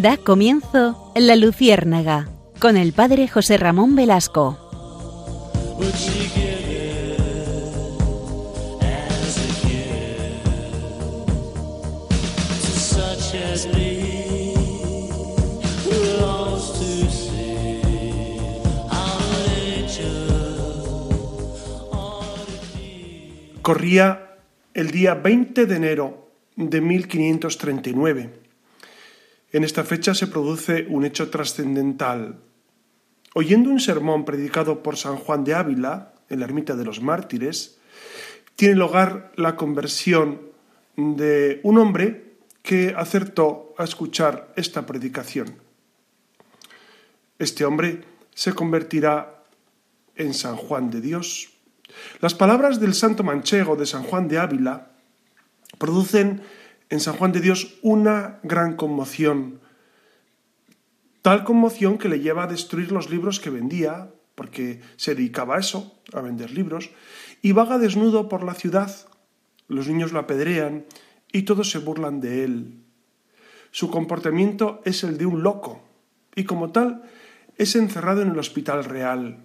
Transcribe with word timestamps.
Da 0.00 0.16
comienzo 0.16 1.12
La 1.16 1.34
Luciérnaga 1.34 2.28
con 2.60 2.76
el 2.76 2.92
padre 2.92 3.26
José 3.26 3.56
Ramón 3.56 3.96
Velasco. 3.96 4.56
Corría 23.62 24.36
el 24.74 24.92
día 24.92 25.14
20 25.14 25.66
de 25.66 25.74
enero 25.74 26.30
de 26.54 26.80
1539. 26.80 28.47
En 29.52 29.64
esta 29.64 29.84
fecha 29.84 30.14
se 30.14 30.26
produce 30.26 30.86
un 30.88 31.04
hecho 31.04 31.30
trascendental. 31.30 32.38
Oyendo 33.34 33.70
un 33.70 33.80
sermón 33.80 34.24
predicado 34.24 34.82
por 34.82 34.96
San 34.96 35.16
Juan 35.16 35.44
de 35.44 35.54
Ávila 35.54 36.12
en 36.28 36.40
la 36.40 36.46
ermita 36.46 36.76
de 36.76 36.84
los 36.84 37.00
mártires, 37.00 37.78
tiene 38.56 38.74
lugar 38.74 39.32
la 39.36 39.56
conversión 39.56 40.40
de 40.96 41.60
un 41.62 41.78
hombre 41.78 42.34
que 42.62 42.94
acertó 42.96 43.74
a 43.78 43.84
escuchar 43.84 44.52
esta 44.56 44.84
predicación. 44.84 45.56
Este 47.38 47.64
hombre 47.64 48.04
se 48.34 48.52
convertirá 48.52 49.44
en 50.16 50.34
San 50.34 50.56
Juan 50.56 50.90
de 50.90 51.00
Dios. 51.00 51.50
Las 52.20 52.34
palabras 52.34 52.80
del 52.80 52.94
santo 52.94 53.22
manchego 53.22 53.76
de 53.76 53.86
San 53.86 54.02
Juan 54.02 54.28
de 54.28 54.38
Ávila 54.38 54.90
producen 55.78 56.42
en 56.90 57.00
San 57.00 57.16
Juan 57.16 57.32
de 57.32 57.40
Dios 57.40 57.78
una 57.82 58.40
gran 58.42 58.76
conmoción, 58.76 59.60
tal 61.22 61.44
conmoción 61.44 61.98
que 61.98 62.08
le 62.08 62.20
lleva 62.20 62.44
a 62.44 62.46
destruir 62.46 62.92
los 62.92 63.10
libros 63.10 63.40
que 63.40 63.50
vendía, 63.50 64.10
porque 64.34 64.80
se 64.96 65.14
dedicaba 65.14 65.56
a 65.56 65.60
eso, 65.60 66.00
a 66.12 66.20
vender 66.20 66.50
libros, 66.50 66.90
y 67.42 67.52
vaga 67.52 67.78
desnudo 67.78 68.28
por 68.28 68.42
la 68.42 68.54
ciudad. 68.54 68.94
Los 69.66 69.88
niños 69.88 70.12
lo 70.12 70.20
apedrean 70.20 70.86
y 71.32 71.42
todos 71.42 71.70
se 71.70 71.78
burlan 71.78 72.20
de 72.20 72.44
él. 72.44 72.82
Su 73.70 73.90
comportamiento 73.90 74.80
es 74.84 75.04
el 75.04 75.18
de 75.18 75.26
un 75.26 75.42
loco, 75.42 75.82
y 76.34 76.44
como 76.44 76.72
tal 76.72 77.02
es 77.56 77.76
encerrado 77.76 78.22
en 78.22 78.30
el 78.30 78.38
hospital 78.38 78.84
real. 78.84 79.44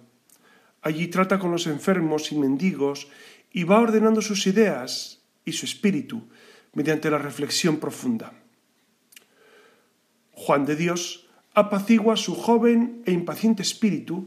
Allí 0.80 1.08
trata 1.08 1.38
con 1.38 1.50
los 1.50 1.66
enfermos 1.66 2.32
y 2.32 2.38
mendigos 2.38 3.08
y 3.52 3.64
va 3.64 3.80
ordenando 3.80 4.22
sus 4.22 4.46
ideas 4.46 5.20
y 5.44 5.52
su 5.52 5.66
espíritu 5.66 6.28
mediante 6.74 7.10
la 7.10 7.18
reflexión 7.18 7.78
profunda. 7.78 8.32
Juan 10.32 10.66
de 10.66 10.76
Dios 10.76 11.26
apacigua 11.54 12.16
su 12.16 12.34
joven 12.34 13.02
e 13.06 13.12
impaciente 13.12 13.62
espíritu 13.62 14.26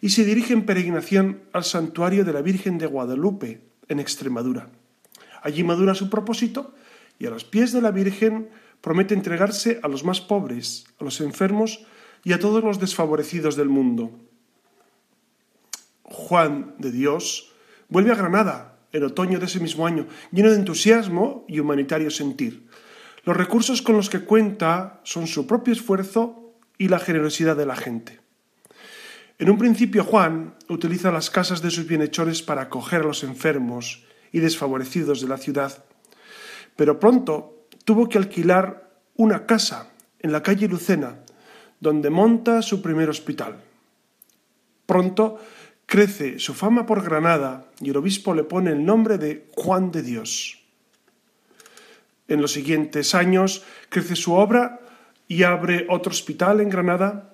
y 0.00 0.10
se 0.10 0.24
dirige 0.24 0.52
en 0.52 0.66
peregrinación 0.66 1.42
al 1.52 1.64
santuario 1.64 2.24
de 2.24 2.32
la 2.32 2.42
Virgen 2.42 2.78
de 2.78 2.86
Guadalupe, 2.86 3.62
en 3.88 3.98
Extremadura. 3.98 4.68
Allí 5.42 5.64
madura 5.64 5.94
su 5.94 6.10
propósito 6.10 6.74
y 7.18 7.26
a 7.26 7.30
los 7.30 7.44
pies 7.44 7.72
de 7.72 7.80
la 7.80 7.90
Virgen 7.90 8.50
promete 8.80 9.14
entregarse 9.14 9.80
a 9.82 9.88
los 9.88 10.04
más 10.04 10.20
pobres, 10.20 10.84
a 11.00 11.04
los 11.04 11.20
enfermos 11.20 11.86
y 12.24 12.32
a 12.32 12.38
todos 12.38 12.62
los 12.62 12.78
desfavorecidos 12.78 13.56
del 13.56 13.68
mundo. 13.68 14.12
Juan 16.02 16.74
de 16.78 16.92
Dios 16.92 17.52
vuelve 17.88 18.12
a 18.12 18.16
Granada 18.16 18.75
en 18.96 19.04
otoño 19.04 19.38
de 19.38 19.46
ese 19.46 19.60
mismo 19.60 19.86
año, 19.86 20.06
lleno 20.32 20.50
de 20.50 20.56
entusiasmo 20.56 21.44
y 21.48 21.60
humanitario 21.60 22.10
sentir. 22.10 22.66
Los 23.24 23.36
recursos 23.36 23.82
con 23.82 23.96
los 23.96 24.08
que 24.08 24.20
cuenta 24.20 25.00
son 25.04 25.26
su 25.26 25.46
propio 25.46 25.72
esfuerzo 25.72 26.54
y 26.78 26.88
la 26.88 26.98
generosidad 26.98 27.56
de 27.56 27.66
la 27.66 27.76
gente. 27.76 28.20
En 29.38 29.50
un 29.50 29.58
principio 29.58 30.04
Juan 30.04 30.54
utiliza 30.68 31.12
las 31.12 31.28
casas 31.28 31.60
de 31.60 31.70
sus 31.70 31.86
bienhechores 31.86 32.42
para 32.42 32.62
acoger 32.62 33.00
a 33.00 33.04
los 33.04 33.22
enfermos 33.22 34.04
y 34.32 34.40
desfavorecidos 34.40 35.20
de 35.20 35.28
la 35.28 35.36
ciudad, 35.36 35.84
pero 36.74 36.98
pronto 36.98 37.66
tuvo 37.84 38.08
que 38.08 38.18
alquilar 38.18 38.90
una 39.16 39.44
casa 39.46 39.90
en 40.20 40.32
la 40.32 40.42
calle 40.42 40.68
Lucena, 40.68 41.20
donde 41.80 42.10
monta 42.10 42.62
su 42.62 42.80
primer 42.80 43.10
hospital. 43.10 43.56
Pronto 44.86 45.38
crece 45.86 46.38
su 46.38 46.52
fama 46.52 46.84
por 46.84 47.02
Granada 47.02 47.70
y 47.80 47.90
el 47.90 47.96
obispo 47.96 48.34
le 48.34 48.44
pone 48.44 48.72
el 48.72 48.84
nombre 48.84 49.18
de 49.18 49.46
Juan 49.54 49.90
de 49.92 50.02
Dios. 50.02 50.62
En 52.28 52.42
los 52.42 52.52
siguientes 52.52 53.14
años 53.14 53.64
crece 53.88 54.16
su 54.16 54.34
obra 54.34 54.80
y 55.28 55.44
abre 55.44 55.86
otro 55.88 56.10
hospital 56.10 56.60
en 56.60 56.70
Granada. 56.70 57.32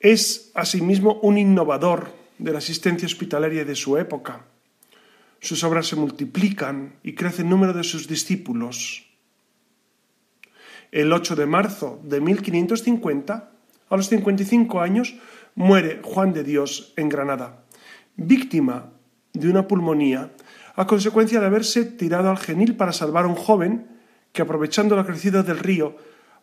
Es 0.00 0.50
asimismo 0.54 1.20
un 1.22 1.38
innovador 1.38 2.12
de 2.38 2.52
la 2.52 2.58
asistencia 2.58 3.06
hospitalaria 3.06 3.64
de 3.64 3.76
su 3.76 3.96
época. 3.96 4.44
Sus 5.40 5.62
obras 5.62 5.86
se 5.86 5.96
multiplican 5.96 6.94
y 7.02 7.14
crece 7.14 7.42
el 7.42 7.48
número 7.48 7.72
de 7.72 7.84
sus 7.84 8.08
discípulos. 8.08 9.06
El 10.90 11.12
8 11.12 11.36
de 11.36 11.46
marzo 11.46 12.00
de 12.02 12.20
1550, 12.20 13.50
a 13.88 13.96
los 13.96 14.08
55 14.08 14.80
años, 14.80 15.14
muere 15.54 16.00
Juan 16.02 16.32
de 16.32 16.44
Dios 16.44 16.94
en 16.96 17.08
Granada, 17.08 17.64
víctima 18.16 18.90
de 19.32 19.48
una 19.48 19.68
pulmonía 19.68 20.32
a 20.74 20.86
consecuencia 20.86 21.40
de 21.40 21.46
haberse 21.46 21.84
tirado 21.84 22.30
al 22.30 22.38
genil 22.38 22.76
para 22.76 22.92
salvar 22.92 23.24
a 23.24 23.28
un 23.28 23.34
joven 23.34 23.88
que, 24.32 24.42
aprovechando 24.42 24.96
la 24.96 25.04
crecida 25.04 25.42
del 25.42 25.58
río, 25.58 25.96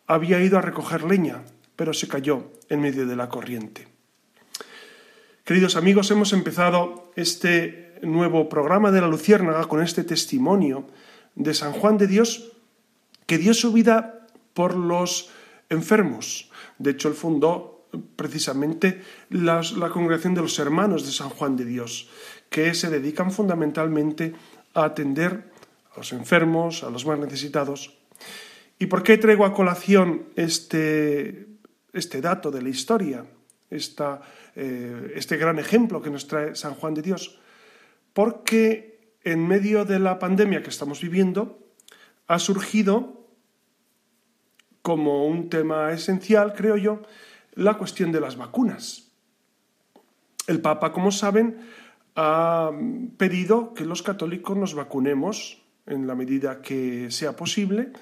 había 0.06 0.40
ido 0.40 0.58
a 0.58 0.62
recoger 0.62 1.02
leña, 1.04 1.42
pero 1.76 1.92
se 1.92 2.08
cayó 2.08 2.52
en 2.68 2.80
medio 2.80 3.06
de 3.06 3.16
la 3.16 3.28
corriente. 3.28 3.88
Queridos 5.44 5.76
amigos, 5.76 6.10
hemos 6.10 6.32
empezado 6.32 7.10
este 7.16 7.98
nuevo 8.02 8.48
programa 8.48 8.90
de 8.92 9.00
la 9.00 9.08
Luciérnaga 9.08 9.66
con 9.66 9.82
este 9.82 10.04
testimonio 10.04 10.86
de 11.34 11.54
San 11.54 11.72
Juan 11.72 11.98
de 11.98 12.06
Dios 12.06 12.52
que 13.26 13.38
dio 13.38 13.54
su 13.54 13.72
vida 13.72 14.26
por 14.54 14.76
los 14.76 15.30
enfermos. 15.68 16.50
De 16.78 16.90
hecho, 16.90 17.08
él 17.08 17.14
fundó 17.14 17.79
precisamente 18.16 19.02
la 19.30 19.62
congregación 19.92 20.34
de 20.34 20.42
los 20.42 20.58
hermanos 20.58 21.04
de 21.04 21.12
San 21.12 21.30
Juan 21.30 21.56
de 21.56 21.64
Dios, 21.64 22.08
que 22.48 22.74
se 22.74 22.90
dedican 22.90 23.30
fundamentalmente 23.30 24.34
a 24.74 24.84
atender 24.84 25.50
a 25.94 25.98
los 25.98 26.12
enfermos, 26.12 26.84
a 26.84 26.90
los 26.90 27.06
más 27.06 27.18
necesitados. 27.18 27.96
¿Y 28.78 28.86
por 28.86 29.02
qué 29.02 29.18
traigo 29.18 29.44
a 29.44 29.52
colación 29.52 30.26
este, 30.36 31.48
este 31.92 32.20
dato 32.20 32.50
de 32.50 32.62
la 32.62 32.68
historia, 32.68 33.26
eh, 33.70 35.12
este 35.14 35.36
gran 35.36 35.58
ejemplo 35.58 36.00
que 36.00 36.10
nos 36.10 36.26
trae 36.26 36.54
San 36.54 36.74
Juan 36.74 36.94
de 36.94 37.02
Dios? 37.02 37.38
Porque 38.12 39.14
en 39.22 39.46
medio 39.46 39.84
de 39.84 39.98
la 39.98 40.18
pandemia 40.18 40.62
que 40.62 40.70
estamos 40.70 41.00
viviendo 41.00 41.58
ha 42.26 42.38
surgido 42.38 43.28
como 44.82 45.26
un 45.26 45.50
tema 45.50 45.92
esencial, 45.92 46.54
creo 46.54 46.76
yo, 46.76 47.02
la 47.54 47.74
cuestión 47.74 48.12
de 48.12 48.20
las 48.20 48.36
vacunas. 48.36 49.08
El 50.46 50.60
Papa, 50.60 50.92
como 50.92 51.10
saben, 51.10 51.58
ha 52.16 52.70
pedido 53.16 53.72
que 53.74 53.84
los 53.84 54.02
católicos 54.02 54.56
nos 54.56 54.74
vacunemos 54.74 55.62
en 55.86 56.06
la 56.06 56.14
medida 56.14 56.60
que 56.60 57.10
sea 57.10 57.36
posible. 57.36 57.92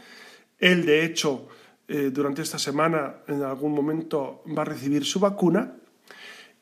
Él, 0.58 0.86
de 0.86 1.04
hecho, 1.04 1.48
eh, 1.86 2.10
durante 2.12 2.42
esta 2.42 2.58
semana, 2.58 3.16
en 3.26 3.42
algún 3.42 3.72
momento, 3.72 4.42
va 4.56 4.62
a 4.62 4.66
recibir 4.66 5.04
su 5.04 5.20
vacuna. 5.20 5.74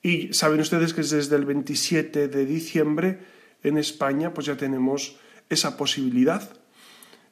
Y 0.03 0.33
saben 0.33 0.61
ustedes 0.61 0.95
que 0.95 1.03
desde 1.03 1.37
el 1.37 1.45
27 1.45 2.29
de 2.29 2.47
diciembre 2.47 3.19
en 3.63 3.79
España 3.79 4.33
pues 4.33 4.47
ya 4.47 4.57
tenemos 4.57 5.19
esa 5.49 5.77
posibilidad. 5.77 6.49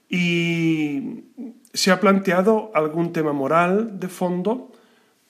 Y 0.08 1.24
se 1.72 1.90
ha 1.90 2.00
planteado 2.00 2.72
algún 2.74 3.12
tema 3.12 3.32
moral 3.32 3.98
de 4.00 4.08
fondo 4.08 4.72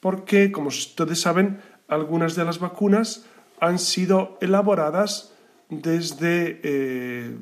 porque, 0.04 0.52
como 0.52 0.68
ustedes 0.68 1.22
saben, 1.22 1.62
algunas 1.88 2.36
de 2.36 2.44
las 2.44 2.58
vacunas 2.58 3.24
han 3.58 3.78
sido 3.78 4.36
elaboradas 4.42 5.32
desde 5.70 6.60
eh, 6.62 7.34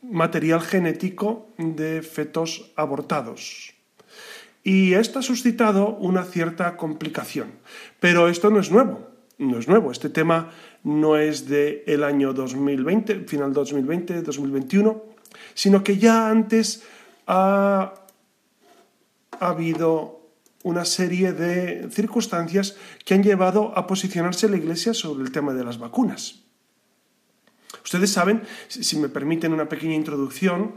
material 0.00 0.62
genético 0.62 1.50
de 1.58 2.00
fetos 2.00 2.72
abortados. 2.76 3.74
Y 4.64 4.94
esto 4.94 5.18
ha 5.18 5.22
suscitado 5.22 5.90
una 5.96 6.24
cierta 6.24 6.78
complicación. 6.78 7.52
Pero 8.00 8.30
esto 8.30 8.48
no 8.48 8.58
es 8.58 8.70
nuevo, 8.70 9.10
no 9.36 9.58
es 9.58 9.68
nuevo. 9.68 9.92
Este 9.92 10.08
tema 10.08 10.52
no 10.82 11.18
es 11.18 11.46
del 11.46 11.82
el 11.86 12.04
año 12.04 12.32
2020, 12.32 13.26
final 13.28 13.52
2020, 13.52 14.22
2021, 14.22 15.02
sino 15.52 15.84
que 15.84 15.98
ya 15.98 16.30
antes 16.30 16.84
ha 17.26 17.92
habido 19.38 20.25
una 20.66 20.84
serie 20.84 21.32
de 21.32 21.88
circunstancias 21.92 22.74
que 23.04 23.14
han 23.14 23.22
llevado 23.22 23.70
a 23.78 23.86
posicionarse 23.86 24.48
la 24.48 24.56
Iglesia 24.56 24.94
sobre 24.94 25.22
el 25.22 25.30
tema 25.30 25.54
de 25.54 25.62
las 25.62 25.78
vacunas. 25.78 26.42
Ustedes 27.84 28.10
saben, 28.10 28.42
si 28.66 28.98
me 28.98 29.08
permiten 29.08 29.52
una 29.52 29.68
pequeña 29.68 29.94
introducción, 29.94 30.74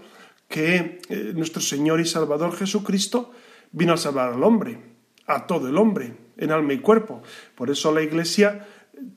que 0.47 1.01
eh, 1.09 1.33
nuestro 1.33 1.59
Señor 1.59 1.99
y 1.99 2.05
Salvador 2.05 2.55
Jesucristo 2.55 3.31
vino 3.71 3.93
a 3.93 3.97
salvar 3.97 4.31
al 4.31 4.43
hombre, 4.43 4.79
a 5.25 5.47
todo 5.47 5.67
el 5.67 5.77
hombre, 5.79 6.13
en 6.37 6.51
alma 6.51 6.73
y 6.73 6.79
cuerpo. 6.79 7.23
Por 7.55 7.71
eso 7.71 7.91
la 7.91 8.03
Iglesia 8.03 8.67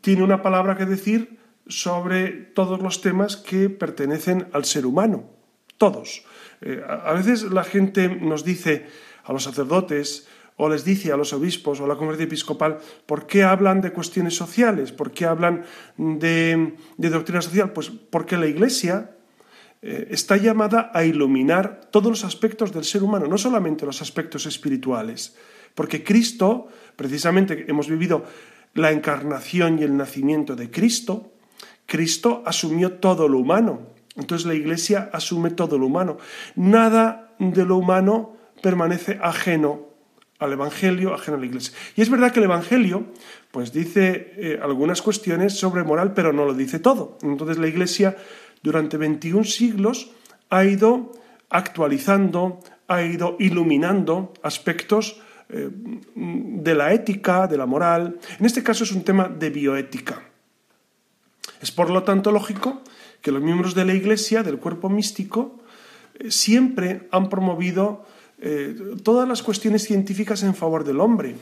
tiene 0.01 0.23
una 0.23 0.41
palabra 0.41 0.79
que 0.79 0.87
decir 0.87 1.39
sobre 1.67 2.31
todos 2.31 2.81
los 2.81 3.03
temas 3.03 3.37
que 3.37 3.69
pertenecen 3.69 4.49
al 4.55 4.65
ser 4.65 4.87
humano, 4.87 5.29
todos. 5.77 6.25
Eh, 6.63 6.83
a 6.89 7.13
veces 7.13 7.43
la 7.43 7.63
gente 7.63 8.09
nos 8.09 8.43
dice 8.43 8.87
a 9.25 9.35
los 9.35 9.45
sacerdotes 9.45 10.29
o 10.57 10.69
les 10.69 10.85
dice 10.85 11.13
a 11.13 11.17
los 11.17 11.33
obispos 11.33 11.81
o 11.81 11.85
a 11.85 11.89
la 11.89 11.97
conferencia 11.97 12.25
episcopal 12.25 12.79
por 13.07 13.27
qué 13.27 13.43
hablan 13.43 13.81
de 13.81 13.93
cuestiones 13.93 14.37
sociales, 14.37 14.93
por 14.93 15.13
qué 15.13 15.25
hablan 15.27 15.65
de, 15.97 16.75
doctrina 16.97 17.43
social. 17.43 17.73
Pues 17.73 17.91
porque 17.91 18.37
la 18.37 18.47
Iglesia 18.47 19.17
eh, 19.81 20.09
está 20.11 20.37
llamada 20.37 20.91
a 20.95 21.05
iluminar 21.05 21.89
todos 21.91 22.11
los 22.11 22.25
aspectos 22.25 22.73
del 22.73 22.85
ser 22.85 23.03
humano, 23.03 23.27
no 23.27 23.39
solamente 23.39 23.87
los 23.87 24.03
aspectos 24.03 24.47
espirituales. 24.47 25.37
Porque 25.75 26.05
Cristo, 26.05 26.69
precisamente 26.97 27.65
hemos 27.69 27.89
vivido 27.89 28.25
la 28.75 28.93
encarnación 28.93 29.79
y 29.79 29.83
el 29.83 29.97
nacimiento 29.97 30.55
de 30.55 30.71
Cristo, 30.71 31.33
Cristo 31.87 32.43
asumió 32.47 32.93
todo 32.93 33.29
lo 33.29 33.39
humano. 33.39 33.89
Entonces 34.17 34.47
la 34.47 34.55
Iglesia 34.55 35.11
asume 35.13 35.51
todo 35.51 35.79
lo 35.79 35.87
humano. 35.87 36.19
Nada 36.55 37.35
de 37.39 37.65
lo 37.65 37.77
humano 37.77 38.37
permanece 38.63 39.19
ajeno 39.23 39.92
al 40.43 40.53
Evangelio, 40.53 41.15
ajeno 41.15 41.37
a 41.37 41.41
la 41.41 41.47
Iglesia. 41.47 41.75
Y 41.97 42.03
es 42.03 42.11
verdad 42.11 42.33
que 42.33 42.41
el 42.41 42.45
Evangelio, 42.45 43.07
pues 43.51 43.73
dice 43.73 44.35
eh, 44.37 44.61
algunas 44.63 45.03
cuestiones 45.03 45.59
sobre 45.59 45.85
moral, 45.85 46.15
pero 46.15 46.33
no 46.33 46.45
lo 46.45 46.55
dice 46.55 46.79
todo. 46.79 47.19
Entonces 47.23 47.59
la 47.59 47.69
Iglesia 47.69 48.17
durante 48.63 48.97
21 48.97 49.45
siglos 49.45 50.11
ha 50.51 50.65
ido 50.65 51.13
actualizando, 51.51 52.61
ha 52.89 53.03
ido 53.03 53.37
iluminando 53.39 54.33
aspectos 54.43 55.21
eh, 55.49 55.69
de 56.15 56.75
la 56.75 56.93
ética, 56.93 57.47
de 57.47 57.59
la 57.59 57.67
moral. 57.67 58.19
En 58.39 58.47
este 58.47 58.63
caso 58.63 58.85
es 58.85 58.93
un 58.93 59.05
tema 59.05 59.29
de 59.29 59.51
bioética. 59.51 60.23
Es 61.61 61.71
por 61.71 61.91
lo 61.91 62.03
tanto 62.03 62.33
lógico 62.33 62.83
que 63.21 63.31
los 63.31 63.43
miembros 63.43 63.75
de 63.75 63.85
la 63.85 63.95
Iglesia, 63.95 64.43
del 64.43 64.59
cuerpo 64.59 64.89
místico, 64.89 65.61
eh, 66.19 66.31
siempre 66.31 67.09
han 67.11 67.29
promovido 67.29 68.05
eh, 68.45 68.75
todas 69.05 69.29
las 69.29 69.43
cuestiones 69.43 69.85
científicas 69.85 70.43
en 70.43 70.55
favor 70.55 70.83
del 70.83 70.99
hombre. 70.99 71.37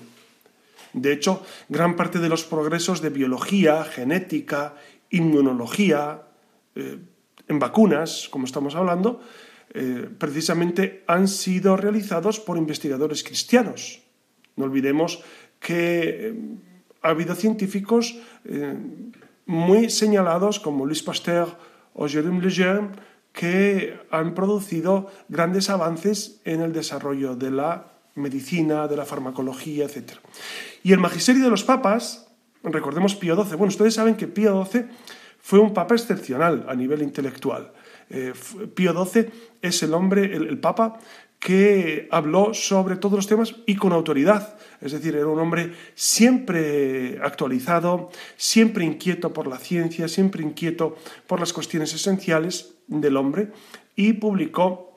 De 0.92 1.12
hecho, 1.12 1.42
gran 1.68 1.96
parte 1.96 2.18
de 2.18 2.28
los 2.28 2.44
progresos 2.44 3.00
de 3.00 3.08
biología, 3.08 3.84
genética, 3.84 4.74
inmunología, 5.08 6.22
eh, 6.74 6.98
en 7.48 7.58
vacunas, 7.58 8.28
como 8.30 8.44
estamos 8.44 8.76
hablando, 8.76 9.20
precisamente 10.18 11.04
han 11.06 11.28
sido 11.28 11.76
realizados 11.76 12.38
por 12.38 12.58
investigadores 12.58 13.22
cristianos. 13.22 14.02
No 14.56 14.64
olvidemos 14.64 15.22
que 15.60 16.34
ha 17.02 17.08
habido 17.08 17.34
científicos 17.34 18.18
muy 19.46 19.90
señalados 19.90 20.60
como 20.60 20.86
Louis 20.86 21.02
Pasteur 21.02 21.50
o 21.94 22.06
Jérôme 22.06 22.38
Lejeune, 22.38 22.94
que 23.32 23.98
han 24.10 24.34
producido 24.34 25.08
grandes 25.28 25.70
avances 25.70 26.40
en 26.44 26.60
el 26.60 26.72
desarrollo 26.72 27.36
de 27.36 27.50
la 27.50 27.86
medicina, 28.14 28.88
de 28.88 28.96
la 28.96 29.06
farmacología, 29.06 29.86
etc. 29.86 30.12
Y 30.82 30.92
el 30.92 30.98
magisterio 30.98 31.44
de 31.44 31.50
los 31.50 31.64
papas, 31.64 32.28
recordemos 32.62 33.14
Pío 33.14 33.36
XII, 33.36 33.56
bueno, 33.56 33.68
ustedes 33.68 33.94
saben 33.94 34.16
que 34.16 34.26
Pío 34.26 34.64
XII 34.64 34.86
fue 35.40 35.58
un 35.58 35.72
papa 35.72 35.94
excepcional 35.94 36.66
a 36.68 36.74
nivel 36.74 37.02
intelectual. 37.02 37.72
Eh, 38.10 38.32
Pío 38.74 39.04
XII 39.04 39.26
es 39.62 39.82
el 39.82 39.94
hombre, 39.94 40.34
el 40.34 40.58
papa 40.58 40.98
que 41.40 42.06
habló 42.10 42.52
sobre 42.52 42.96
todos 42.96 43.16
los 43.16 43.26
temas 43.26 43.54
y 43.64 43.74
con 43.74 43.92
autoridad. 43.92 44.58
Es 44.82 44.92
decir, 44.92 45.16
era 45.16 45.26
un 45.26 45.38
hombre 45.38 45.72
siempre 45.94 47.18
actualizado, 47.22 48.10
siempre 48.36 48.84
inquieto 48.84 49.32
por 49.32 49.46
la 49.46 49.56
ciencia, 49.56 50.06
siempre 50.06 50.42
inquieto 50.42 50.96
por 51.26 51.40
las 51.40 51.54
cuestiones 51.54 51.94
esenciales 51.94 52.74
del 52.90 53.16
hombre 53.16 53.50
y 53.96 54.12
publicó 54.14 54.90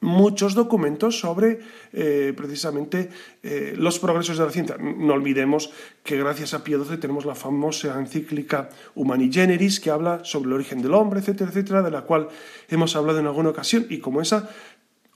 muchos 0.00 0.54
documentos 0.54 1.18
sobre 1.18 1.60
eh, 1.92 2.32
precisamente 2.34 3.10
eh, 3.42 3.74
los 3.76 3.98
progresos 3.98 4.38
de 4.38 4.44
la 4.44 4.50
ciencia. 4.50 4.76
No 4.78 5.12
olvidemos 5.14 5.72
que 6.02 6.16
gracias 6.16 6.54
a 6.54 6.64
Pío 6.64 6.82
XII 6.82 6.96
tenemos 6.96 7.26
la 7.26 7.34
famosa 7.34 7.98
encíclica 7.98 8.70
Humani 8.94 9.30
Generis 9.30 9.78
que 9.78 9.90
habla 9.90 10.24
sobre 10.24 10.48
el 10.48 10.54
origen 10.54 10.80
del 10.80 10.94
hombre, 10.94 11.20
etcétera, 11.20 11.50
etcétera, 11.50 11.82
de 11.82 11.90
la 11.90 12.02
cual 12.02 12.28
hemos 12.68 12.96
hablado 12.96 13.18
en 13.18 13.26
alguna 13.26 13.50
ocasión 13.50 13.86
y 13.90 13.98
como 13.98 14.22
esa 14.22 14.48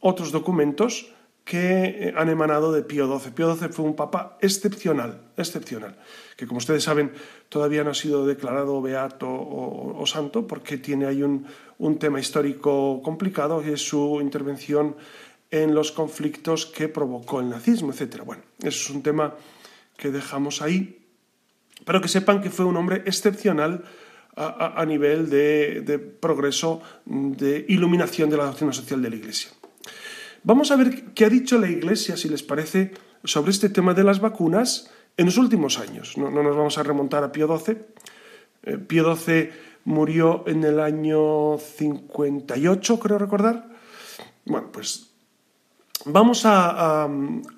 otros 0.00 0.32
documentos 0.32 1.14
que 1.44 1.84
eh, 1.84 2.14
han 2.16 2.30
emanado 2.30 2.72
de 2.72 2.82
Pío 2.82 3.06
XII. 3.06 3.32
Pío 3.32 3.54
XII 3.54 3.68
fue 3.68 3.84
un 3.84 3.94
papa 3.94 4.38
excepcional, 4.40 5.20
excepcional, 5.36 5.96
que 6.36 6.46
como 6.46 6.58
ustedes 6.58 6.82
saben 6.82 7.12
todavía 7.48 7.84
no 7.84 7.90
ha 7.90 7.94
sido 7.94 8.26
declarado 8.26 8.80
beato 8.80 9.28
o, 9.28 10.04
santo 10.06 10.46
porque 10.46 10.78
tiene 10.78 11.06
ahí 11.06 11.22
un, 11.22 11.46
tema 11.98 12.18
histórico 12.18 13.00
complicado, 13.02 13.62
que 13.62 13.74
es 13.74 13.86
su 13.86 14.18
intervención 14.20 14.96
en 15.50 15.74
los 15.74 15.92
conflictos 15.92 16.66
que 16.66 16.88
provocó 16.88 17.40
el 17.40 17.50
nazismo, 17.50 17.92
etc. 17.92 18.22
Bueno, 18.24 18.42
eso 18.58 18.68
es 18.68 18.90
un 18.90 19.02
tema 19.02 19.34
que 19.96 20.10
dejamos 20.10 20.62
ahí, 20.62 21.06
pero 21.84 22.00
que 22.00 22.08
sepan 22.08 22.42
que 22.42 22.50
fue 22.50 22.64
un 22.64 22.76
hombre 22.76 23.02
excepcional 23.04 23.84
a 24.36 24.84
nivel 24.84 25.30
de 25.30 25.98
progreso, 25.98 26.82
de 27.04 27.64
iluminación 27.68 28.30
de 28.30 28.36
la 28.36 28.46
doctrina 28.46 28.72
social 28.72 29.00
de 29.00 29.10
la 29.10 29.16
Iglesia. 29.16 29.50
Vamos 30.44 30.70
a 30.70 30.76
ver 30.76 31.14
qué 31.14 31.24
ha 31.24 31.30
dicho 31.30 31.58
la 31.58 31.70
Iglesia, 31.70 32.18
si 32.18 32.28
les 32.28 32.42
parece, 32.42 32.92
sobre 33.24 33.50
este 33.50 33.70
tema 33.70 33.94
de 33.94 34.04
las 34.04 34.20
vacunas 34.20 34.90
en 35.16 35.24
los 35.24 35.38
últimos 35.38 35.78
años. 35.78 36.18
No, 36.18 36.30
nos 36.30 36.54
vamos 36.54 36.76
a 36.76 36.82
remontar 36.82 37.24
a 37.24 37.32
Pío 37.32 37.48
XII. 37.58 37.78
Eh, 38.64 38.76
Pío 38.76 39.16
XII 39.16 39.48
murió 39.86 40.44
en 40.46 40.62
el 40.64 40.80
año 40.80 41.56
58, 41.56 42.98
creo 42.98 43.16
recordar. 43.16 43.70
Bueno, 44.44 44.70
pues 44.70 45.10
vamos 46.04 46.42
a, 46.44 47.08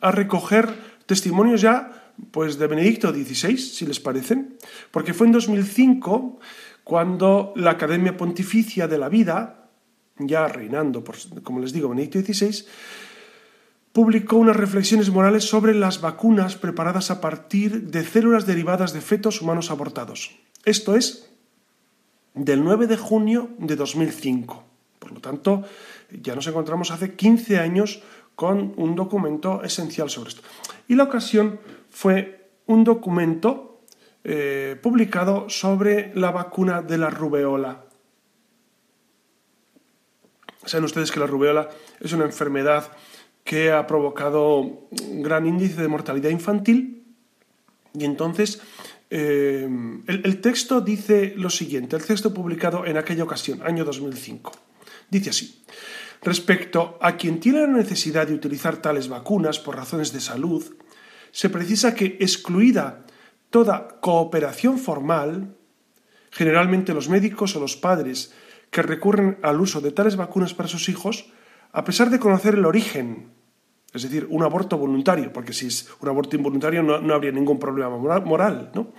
recoger 0.01 0.73
testimonios 1.07 1.61
ya 1.61 2.13
pues, 2.31 2.57
de 2.57 2.69
Benedicto 2.69 3.13
XVI, 3.13 3.59
si 3.59 3.85
les 3.85 3.99
parecen, 3.99 4.59
porque 4.93 5.13
fue 5.13 5.27
en 5.27 5.33
2005 5.33 6.39
cuando 6.85 7.53
la 7.57 7.73
Academia 7.73 8.17
Pontificia 8.17 8.87
de 8.87 8.99
la 8.99 9.09
Vida, 9.09 9.66
ya 10.19 10.49
reinando, 10.49 11.05
como 11.43 11.61
les 11.61 11.73
digo, 11.73 11.89
Benedicto 11.89 12.21
XVI, 12.21 12.65
publicó 13.93 14.37
unas 14.37 14.57
reflexiones 14.57 15.11
morales 15.11 15.45
sobre 15.45 15.75
las 15.75 16.01
vacunas 16.01 16.57
preparadas 16.57 17.11
a 17.11 17.21
partir 17.21 17.91
de 17.91 18.05
células 18.05 18.47
derivadas 18.47 18.93
de 18.93 19.01
fetos 19.01 19.41
humanos 19.41 19.71
abortados. 19.71 20.37
Esto 20.65 20.97
es 20.97 21.31
del 22.35 22.63
9 22.63 22.87
de 22.87 22.97
junio 22.97 23.51
de 23.59 23.75
2005. 23.75 24.65
Por 24.99 25.13
lo 25.13 25.21
tanto, 25.21 25.65
ya 26.11 26.35
nos 26.35 26.47
encontramos 26.47 26.91
hace 26.91 27.15
15 27.15 27.59
años 27.59 28.03
con 28.35 28.75
un 28.77 28.95
documento 28.95 29.63
esencial 29.65 30.11
sobre 30.11 30.29
esto. 30.29 30.43
Y 30.89 30.95
la 30.95 31.05
ocasión 31.05 31.59
fue 31.89 32.51
un 32.67 32.85
documento 32.85 33.81
eh, 34.25 34.77
publicado 34.83 35.49
sobre 35.49 36.13
la 36.15 36.33
vacuna 36.33 36.83
de 36.83 36.99
la 36.99 37.09
rubeola. 37.09 37.86
Saben 40.67 40.85
ustedes 40.85 41.11
que 41.11 41.21
la 41.21 41.27
rubeola 41.27 41.69
es 42.01 42.13
una 42.13 42.25
enfermedad 42.25 42.93
que 43.45 43.71
ha 43.71 43.87
provocado 43.87 44.59
un 44.59 45.23
gran 45.23 45.47
índice 45.47 45.81
de 45.81 45.89
mortalidad 45.89 46.31
infantil 46.31 47.05
y 47.95 48.05
entonces 48.05 48.61
eh, 49.09 49.69
el, 50.07 50.41
texto 50.41 50.81
dice 50.81 51.33
lo 51.37 51.49
siguiente, 51.49 51.95
el 51.97 52.05
texto 52.05 52.35
publicado 52.35 52.85
en 52.85 52.97
aquella 52.97 53.23
ocasión, 53.23 53.63
año 53.63 53.85
2005, 53.85 54.53
dice 55.09 55.31
así. 55.31 55.63
Respecto 56.23 56.99
a 57.01 57.17
quien 57.17 57.39
tiene 57.39 57.61
la 57.61 57.69
necesidad 57.69 58.27
de 58.27 58.35
utilizar 58.35 58.79
tales 58.79 59.09
vacunas 59.09 59.61
por 59.61 59.77
razones 59.77 60.13
de 60.13 60.21
salud, 60.21 60.65
se 61.31 61.51
precisa 61.51 61.95
que, 61.95 62.17
excluida 62.19 63.07
toda 63.51 64.01
cooperación 64.01 64.79
formal, 64.79 65.55
generalmente 66.31 66.93
los 66.93 67.09
médicos 67.09 67.55
o 67.55 67.61
los 67.61 67.77
padres 67.77 68.35
que 68.71 68.83
recurren 68.83 69.39
al 69.43 69.61
uso 69.61 69.81
de 69.81 69.93
tales 69.93 70.17
vacunas 70.17 70.55
para 70.55 70.69
sus 70.69 70.89
hijos, 70.89 71.33
a 71.73 71.85
pesar 71.85 72.11
de 72.11 72.19
conocer 72.19 72.55
el 72.55 72.65
origen, 72.65 73.31
es 73.93 74.03
decir, 74.03 74.27
un 74.31 74.43
aborto 74.43 74.79
voluntario, 74.79 75.33
porque 75.33 75.53
si 75.53 75.67
es 75.67 75.89
un 76.01 76.09
aborto 76.09 76.37
involuntario 76.37 76.83
no, 76.83 77.15
habría 77.15 77.33
ningún 77.33 77.59
problema 77.59 77.97
moral, 78.21 78.71
¿no? 78.75 78.93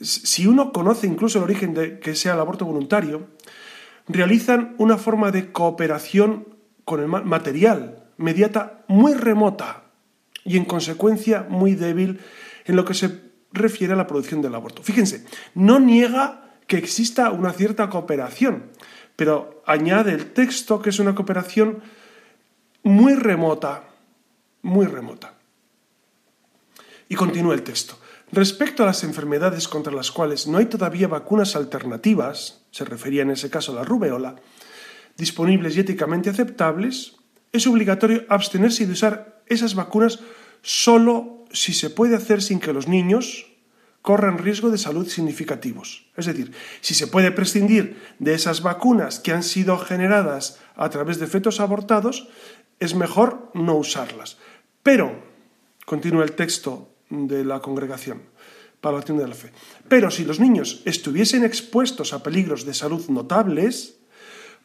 Si 0.00 0.46
uno 0.46 0.72
conoce 0.72 1.06
incluso 1.06 1.38
el 1.38 1.44
origen 1.44 1.72
de 1.72 2.00
que 2.00 2.14
sea 2.14 2.34
el 2.34 2.40
aborto 2.40 2.64
voluntario, 2.64 3.28
realizan 4.08 4.74
una 4.78 4.98
forma 4.98 5.30
de 5.30 5.52
cooperación 5.52 6.48
con 6.84 7.00
el 7.00 7.08
material, 7.08 8.10
mediata, 8.16 8.84
muy 8.88 9.14
remota 9.14 9.84
y 10.44 10.56
en 10.56 10.64
consecuencia 10.64 11.46
muy 11.48 11.74
débil 11.74 12.20
en 12.64 12.76
lo 12.76 12.84
que 12.84 12.94
se 12.94 13.22
refiere 13.52 13.94
a 13.94 13.96
la 13.96 14.06
producción 14.06 14.42
del 14.42 14.54
aborto. 14.54 14.82
Fíjense, 14.82 15.24
no 15.54 15.78
niega 15.80 16.43
que 16.66 16.76
exista 16.76 17.30
una 17.30 17.52
cierta 17.52 17.88
cooperación, 17.88 18.70
pero 19.16 19.62
añade 19.66 20.12
el 20.12 20.32
texto 20.32 20.80
que 20.80 20.90
es 20.90 20.98
una 20.98 21.14
cooperación 21.14 21.82
muy 22.82 23.14
remota, 23.14 23.84
muy 24.62 24.86
remota. 24.86 25.34
Y 27.08 27.14
continúa 27.14 27.54
el 27.54 27.62
texto. 27.62 27.98
Respecto 28.32 28.82
a 28.82 28.86
las 28.86 29.04
enfermedades 29.04 29.68
contra 29.68 29.92
las 29.92 30.10
cuales 30.10 30.46
no 30.46 30.58
hay 30.58 30.66
todavía 30.66 31.06
vacunas 31.06 31.54
alternativas, 31.54 32.62
se 32.70 32.84
refería 32.84 33.22
en 33.22 33.30
ese 33.30 33.50
caso 33.50 33.72
a 33.72 33.76
la 33.76 33.84
rubeola, 33.84 34.36
disponibles 35.16 35.76
y 35.76 35.80
éticamente 35.80 36.30
aceptables, 36.30 37.16
es 37.52 37.66
obligatorio 37.66 38.24
abstenerse 38.28 38.86
de 38.86 38.92
usar 38.92 39.42
esas 39.46 39.74
vacunas 39.74 40.18
solo 40.62 41.44
si 41.52 41.72
se 41.72 41.90
puede 41.90 42.16
hacer 42.16 42.42
sin 42.42 42.58
que 42.58 42.72
los 42.72 42.88
niños 42.88 43.53
corran 44.04 44.36
riesgo 44.36 44.68
de 44.68 44.76
salud 44.76 45.08
significativos. 45.08 46.04
Es 46.14 46.26
decir, 46.26 46.52
si 46.82 46.92
se 46.92 47.06
puede 47.06 47.32
prescindir 47.32 47.96
de 48.18 48.34
esas 48.34 48.60
vacunas 48.60 49.18
que 49.18 49.32
han 49.32 49.42
sido 49.42 49.78
generadas 49.78 50.60
a 50.76 50.90
través 50.90 51.18
de 51.18 51.26
fetos 51.26 51.58
abortados, 51.58 52.28
es 52.80 52.94
mejor 52.94 53.50
no 53.54 53.76
usarlas. 53.76 54.36
Pero, 54.82 55.24
continúa 55.86 56.22
el 56.22 56.32
texto 56.32 56.92
de 57.08 57.46
la 57.46 57.60
congregación 57.60 58.20
para 58.82 58.98
la 58.98 59.02
de 59.02 59.26
la 59.26 59.34
fe, 59.34 59.52
pero 59.88 60.10
si 60.10 60.26
los 60.26 60.38
niños 60.38 60.82
estuviesen 60.84 61.42
expuestos 61.42 62.12
a 62.12 62.22
peligros 62.22 62.66
de 62.66 62.74
salud 62.74 63.08
notables, 63.08 63.96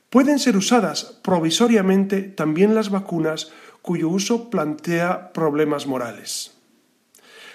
pueden 0.10 0.40
ser 0.40 0.58
usadas 0.58 1.18
provisoriamente 1.24 2.24
también 2.24 2.76
las 2.76 2.90
vacunas 2.90 3.54
cuyo 3.82 4.10
uso 4.10 4.50
plantea 4.50 5.32
problemas 5.32 5.88
morales. 5.88 6.59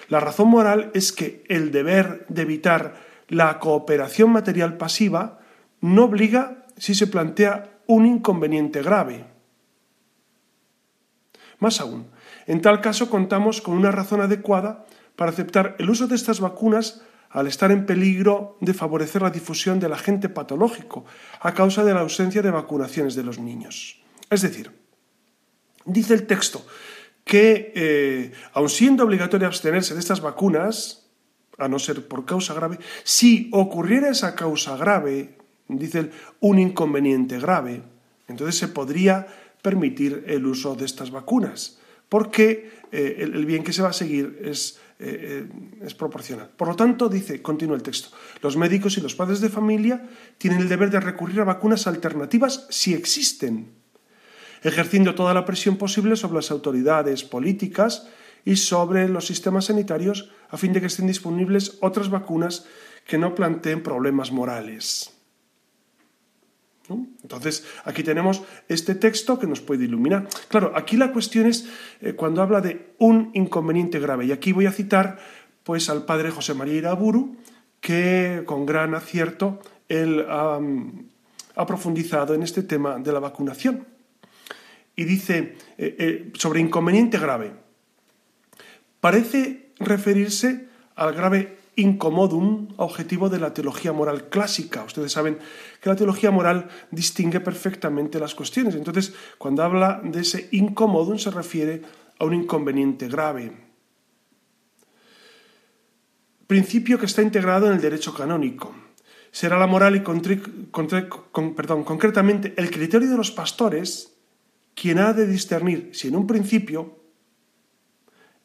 La 0.07 0.19
razón 0.19 0.49
moral 0.49 0.91
es 0.93 1.11
que 1.11 1.43
el 1.47 1.71
deber 1.71 2.25
de 2.29 2.43
evitar 2.43 2.95
la 3.27 3.59
cooperación 3.59 4.31
material 4.31 4.77
pasiva 4.77 5.39
no 5.81 6.05
obliga 6.05 6.65
si 6.77 6.93
se 6.95 7.07
plantea 7.07 7.79
un 7.87 8.05
inconveniente 8.05 8.81
grave. 8.81 9.25
Más 11.59 11.79
aún, 11.79 12.07
en 12.47 12.61
tal 12.61 12.81
caso 12.81 13.09
contamos 13.09 13.61
con 13.61 13.75
una 13.75 13.91
razón 13.91 14.21
adecuada 14.21 14.85
para 15.15 15.31
aceptar 15.31 15.75
el 15.79 15.89
uso 15.89 16.07
de 16.07 16.15
estas 16.15 16.39
vacunas 16.39 17.01
al 17.29 17.47
estar 17.47 17.71
en 17.71 17.85
peligro 17.85 18.57
de 18.61 18.73
favorecer 18.73 19.21
la 19.21 19.29
difusión 19.29 19.79
del 19.79 19.93
agente 19.93 20.29
patológico 20.29 21.05
a 21.41 21.53
causa 21.53 21.83
de 21.83 21.93
la 21.93 22.01
ausencia 22.01 22.41
de 22.41 22.51
vacunaciones 22.51 23.15
de 23.15 23.23
los 23.23 23.39
niños. 23.39 24.01
Es 24.29 24.41
decir, 24.41 24.71
dice 25.85 26.13
el 26.13 26.27
texto 26.27 26.65
que, 27.25 27.73
eh, 27.75 28.31
aun 28.53 28.69
siendo 28.69 29.03
obligatorio 29.03 29.49
abstenerse 29.49 29.97
de 29.97 29.99
estas 29.99 30.21
vacunas, 30.21 31.09
a 31.57 31.67
no 31.67 31.79
ser 31.79 32.07
por 32.07 32.23
causa 32.23 32.53
grave, 32.53 32.77
si 33.03 33.49
ocurriera 33.51 34.09
esa 34.09 34.35
causa 34.35 34.77
grave, 34.77 35.35
dice 35.67 36.11
un 36.39 36.59
inconveniente 36.59 37.39
grave, 37.39 37.81
entonces 38.27 38.55
se 38.57 38.69
podría 38.69 39.25
permitir 39.61 40.23
el 40.27 40.45
uso 40.45 40.75
de 40.75 40.85
estas 40.85 41.09
vacunas, 41.09 41.79
porque 42.07 42.69
eh, 42.91 43.17
el, 43.19 43.45
bien 43.45 43.63
que 43.63 43.73
se 43.73 43.81
va 43.81 43.89
a 43.89 43.93
seguir 43.93 44.39
es, 44.45 44.79
eh, 44.99 45.47
es 45.81 45.95
proporcional. 45.95 46.51
Por 46.55 46.67
lo 46.67 46.75
tanto, 46.75 47.09
dice, 47.09 47.41
continúa 47.41 47.75
el 47.75 47.81
texto, 47.81 48.09
los 48.43 48.55
médicos 48.55 48.97
y 48.99 49.01
los 49.01 49.15
padres 49.15 49.41
de 49.41 49.49
familia 49.49 50.07
tienen 50.37 50.61
el 50.61 50.69
deber 50.69 50.91
de 50.91 50.99
recurrir 50.99 51.41
a 51.41 51.45
vacunas 51.45 51.87
alternativas 51.87 52.67
si 52.69 52.93
existen, 52.93 53.73
ejerciendo 54.65 55.13
toda 55.13 55.33
la 55.33 55.45
presión 55.45 55.77
posible 55.77 56.15
sobre 56.15 56.35
las 56.35 56.49
autoridades 56.49 57.23
políticas 57.23 58.09
y 58.43 58.55
sobre 58.57 59.07
los 59.07 59.27
sistemas 59.27 59.65
sanitarios 59.65 60.31
a 60.49 60.57
fin 60.57 60.73
de 60.73 60.81
que 60.81 60.87
estén 60.87 61.05
disponibles 61.05 61.77
otras 61.81 62.09
vacunas 62.09 62.65
que 63.05 63.19
no 63.19 63.35
planteen 63.35 63.83
problemas 63.83 64.31
morales. 64.31 65.11
Entonces, 66.89 67.65
aquí 67.83 68.03
tenemos 68.03 68.43
este 68.67 68.93
texto 68.93 69.39
que 69.39 69.47
nos 69.47 69.61
puede 69.61 69.85
iluminar. 69.85 70.27
Claro, 70.49 70.71
aquí 70.75 70.97
la 70.97 71.11
cuestión 71.11 71.47
es 71.47 71.67
eh, 72.01 72.13
cuando 72.13 72.41
habla 72.41 72.61
de 72.61 72.93
un 72.99 73.31
inconveniente 73.33 73.99
grave. 73.99 74.25
Y 74.25 74.31
aquí 74.31 74.51
voy 74.51 74.67
a 74.67 74.71
citar 74.71 75.17
pues, 75.63 75.89
al 75.89 76.05
padre 76.05 76.29
José 76.29 76.53
María 76.53 76.75
Iraburu, 76.75 77.37
que 77.81 78.43
con 78.45 78.65
gran 78.65 78.93
acierto 78.93 79.59
él 79.89 80.25
ha 80.27 81.65
profundizado 81.65 82.33
en 82.33 82.43
este 82.43 82.61
tema 82.61 82.97
de 82.97 83.11
la 83.11 83.19
vacunación. 83.19 83.94
Y 84.95 85.03
dice 85.03 85.57
eh, 85.77 85.95
eh, 85.99 86.31
sobre 86.35 86.59
inconveniente 86.59 87.17
grave. 87.17 87.53
Parece 88.99 89.71
referirse 89.79 90.67
al 90.95 91.13
grave 91.13 91.57
incomodum 91.75 92.69
objetivo 92.77 93.29
de 93.29 93.39
la 93.39 93.53
teología 93.53 93.93
moral 93.93 94.29
clásica. 94.29 94.83
Ustedes 94.83 95.11
saben 95.11 95.37
que 95.81 95.89
la 95.89 95.95
teología 95.95 96.31
moral 96.31 96.69
distingue 96.91 97.39
perfectamente 97.39 98.19
las 98.19 98.33
cuestiones. 98.33 98.75
Entonces, 98.75 99.13
cuando 99.37 99.63
habla 99.63 100.01
de 100.03 100.21
ese 100.21 100.47
incomodum 100.51 101.17
se 101.17 101.31
refiere 101.31 101.81
a 102.17 102.25
un 102.25 102.33
inconveniente 102.33 103.07
grave. 103.07 103.51
Principio 106.47 106.99
que 106.99 107.07
está 107.07 107.21
integrado 107.21 107.67
en 107.67 107.73
el 107.73 107.81
derecho 107.81 108.13
canónico. 108.13 108.73
Será 109.31 109.59
la 109.59 109.67
moral 109.67 109.97
y 109.97 110.01
concretamente 110.01 112.53
el 112.55 112.71
criterio 112.71 113.09
de 113.09 113.17
los 113.17 113.31
pastores 113.31 114.14
quien 114.75 114.99
ha 114.99 115.13
de 115.13 115.25
discernir 115.25 115.89
si 115.93 116.09
en 116.09 116.15
un 116.15 116.27
principio 116.27 116.99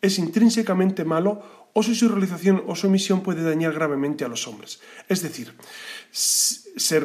es 0.00 0.18
intrínsecamente 0.18 1.04
malo 1.04 1.68
o 1.74 1.82
si 1.82 1.94
su 1.94 2.08
realización 2.08 2.64
o 2.66 2.74
su 2.74 2.86
omisión 2.86 3.22
puede 3.22 3.42
dañar 3.42 3.72
gravemente 3.72 4.24
a 4.24 4.28
los 4.28 4.46
hombres. 4.48 4.80
Es 5.08 5.22
decir, 5.22 5.54
se, 6.10 7.02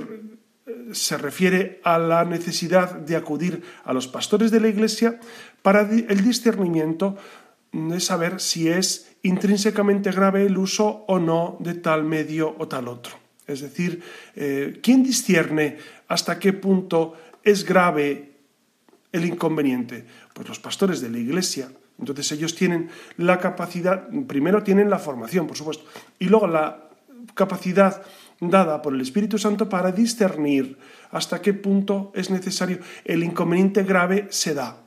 se 0.92 1.18
refiere 1.18 1.82
a 1.84 2.00
la 2.00 2.24
necesidad 2.24 2.96
de 2.96 3.16
acudir 3.16 3.64
a 3.84 3.94
los 3.94 4.08
pastores 4.08 4.52
de 4.52 4.62
la 4.62 4.70
Iglesia 4.70 5.20
para 5.62 5.82
el 5.82 6.24
discernimiento 6.24 7.18
de 7.72 8.00
saber 8.00 8.40
si 8.40 8.70
es 8.70 9.18
intrínsecamente 9.24 10.12
grave 10.12 10.46
el 10.46 10.58
uso 10.58 11.04
o 11.08 11.20
no 11.20 11.58
de 11.60 11.74
tal 11.74 12.06
medio 12.06 12.56
o 12.58 12.68
tal 12.68 12.88
otro. 12.88 13.20
Es 13.48 13.62
decir, 13.62 14.02
eh, 14.36 14.80
¿quién 14.82 15.04
discierne 15.04 15.78
hasta 16.08 16.40
qué 16.40 16.54
punto 16.54 17.16
es 17.44 17.66
grave 17.66 18.35
el 19.16 19.26
inconveniente? 19.26 20.06
Pues 20.34 20.48
los 20.48 20.60
pastores 20.60 21.02
de 21.02 21.10
la 21.10 21.18
Iglesia, 21.18 21.70
entonces 22.00 22.32
ellos 22.32 22.56
tienen 22.56 22.90
la 23.18 23.40
capacidad, 23.40 24.08
primero 24.28 24.64
tienen 24.64 24.90
la 24.90 25.00
formación, 25.00 25.48
por 25.48 25.58
supuesto, 25.58 25.86
y 26.20 26.26
luego 26.26 26.48
la 26.48 26.90
capacidad 27.34 28.04
dada 28.40 28.82
por 28.82 28.94
el 28.94 29.02
Espíritu 29.02 29.38
Santo 29.38 29.70
para 29.70 29.92
discernir 29.92 30.78
hasta 31.12 31.42
qué 31.42 31.54
punto 31.54 32.12
es 32.16 32.30
necesario 32.30 32.80
el 33.06 33.24
inconveniente 33.24 33.84
grave 33.84 34.28
se 34.30 34.54
da. 34.54 34.82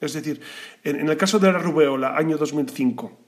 Es 0.00 0.14
decir, 0.14 0.40
en, 0.82 1.08
el 1.08 1.16
caso 1.16 1.38
de 1.38 1.52
la 1.52 1.58
rubeola, 1.58 2.16
año 2.16 2.36
2005, 2.36 3.18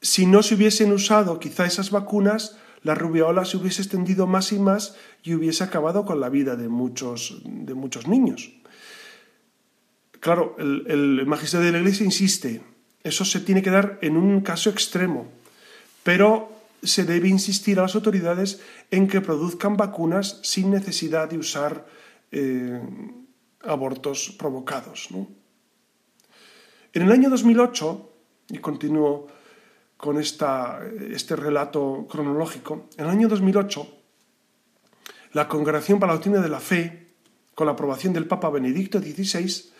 si 0.00 0.26
no 0.26 0.42
se 0.42 0.54
hubiesen 0.54 0.92
usado 0.92 1.38
quizá 1.38 1.64
esas 1.64 1.90
vacunas, 1.90 2.58
la 2.82 2.94
rubeola 2.94 3.44
se 3.44 3.56
hubiese 3.56 3.82
extendido 3.82 4.26
más 4.26 4.52
y 4.52 4.58
más 4.58 4.96
y 5.22 5.34
hubiese 5.34 5.64
acabado 5.64 6.04
con 6.04 6.20
la 6.20 6.28
vida 6.28 6.56
de 6.56 6.68
muchos, 6.68 7.40
de 7.44 7.74
muchos 7.74 8.06
niños. 8.06 8.55
Claro, 10.20 10.56
el, 10.58 11.24
magisterio 11.26 11.66
de 11.66 11.72
la 11.72 11.78
Iglesia 11.78 12.04
insiste, 12.04 12.62
eso 13.02 13.24
se 13.24 13.40
tiene 13.40 13.62
que 13.62 13.70
dar 13.70 13.98
en 14.02 14.16
un 14.16 14.40
caso 14.40 14.70
extremo, 14.70 15.28
pero 16.02 16.52
se 16.82 17.04
debe 17.04 17.28
insistir 17.28 17.78
a 17.78 17.82
las 17.82 17.94
autoridades 17.94 18.60
en 18.90 19.08
que 19.08 19.20
produzcan 19.20 19.76
vacunas 19.76 20.40
sin 20.42 20.70
necesidad 20.70 21.28
de 21.28 21.38
usar 21.38 21.86
eh, 22.32 22.80
abortos 23.62 24.34
provocados. 24.38 25.08
En 26.92 27.02
el 27.02 27.12
año 27.12 27.30
2008, 27.30 28.12
y 28.50 28.58
continúo 28.58 29.26
con 29.96 30.20
este 30.20 31.36
relato 31.36 32.06
cronológico, 32.08 32.88
en 32.96 33.04
el 33.04 33.10
año 33.10 33.28
2008, 33.28 33.96
la 35.32 35.48
Congregación 35.48 35.98
para 35.98 36.14
la 36.14 36.20
de 36.20 36.48
la 36.48 36.60
Fe, 36.60 37.08
con 37.54 37.66
la 37.66 37.72
aprobación 37.72 38.12
del 38.12 38.26
Papa 38.26 38.50
Benedicto 38.50 39.00
XVI, 39.00 39.72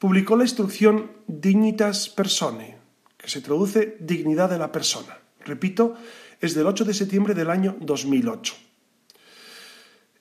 publicó 0.00 0.34
la 0.34 0.44
instrucción 0.44 1.10
Dignitas 1.26 2.08
Persone, 2.08 2.78
que 3.18 3.28
se 3.28 3.42
traduce 3.42 3.98
dignidad 4.00 4.48
de 4.48 4.58
la 4.58 4.72
persona. 4.72 5.18
Repito, 5.44 5.94
es 6.40 6.54
del 6.54 6.66
8 6.66 6.86
de 6.86 6.94
septiembre 6.94 7.34
del 7.34 7.50
año 7.50 7.76
2008. 7.80 8.54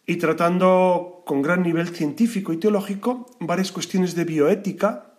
Y 0.05 0.17
tratando 0.17 1.24
con 1.25 1.41
gran 1.41 1.63
nivel 1.63 1.88
científico 1.95 2.51
y 2.51 2.57
teológico 2.57 3.25
varias 3.39 3.71
cuestiones 3.71 4.15
de 4.15 4.25
bioética, 4.25 5.13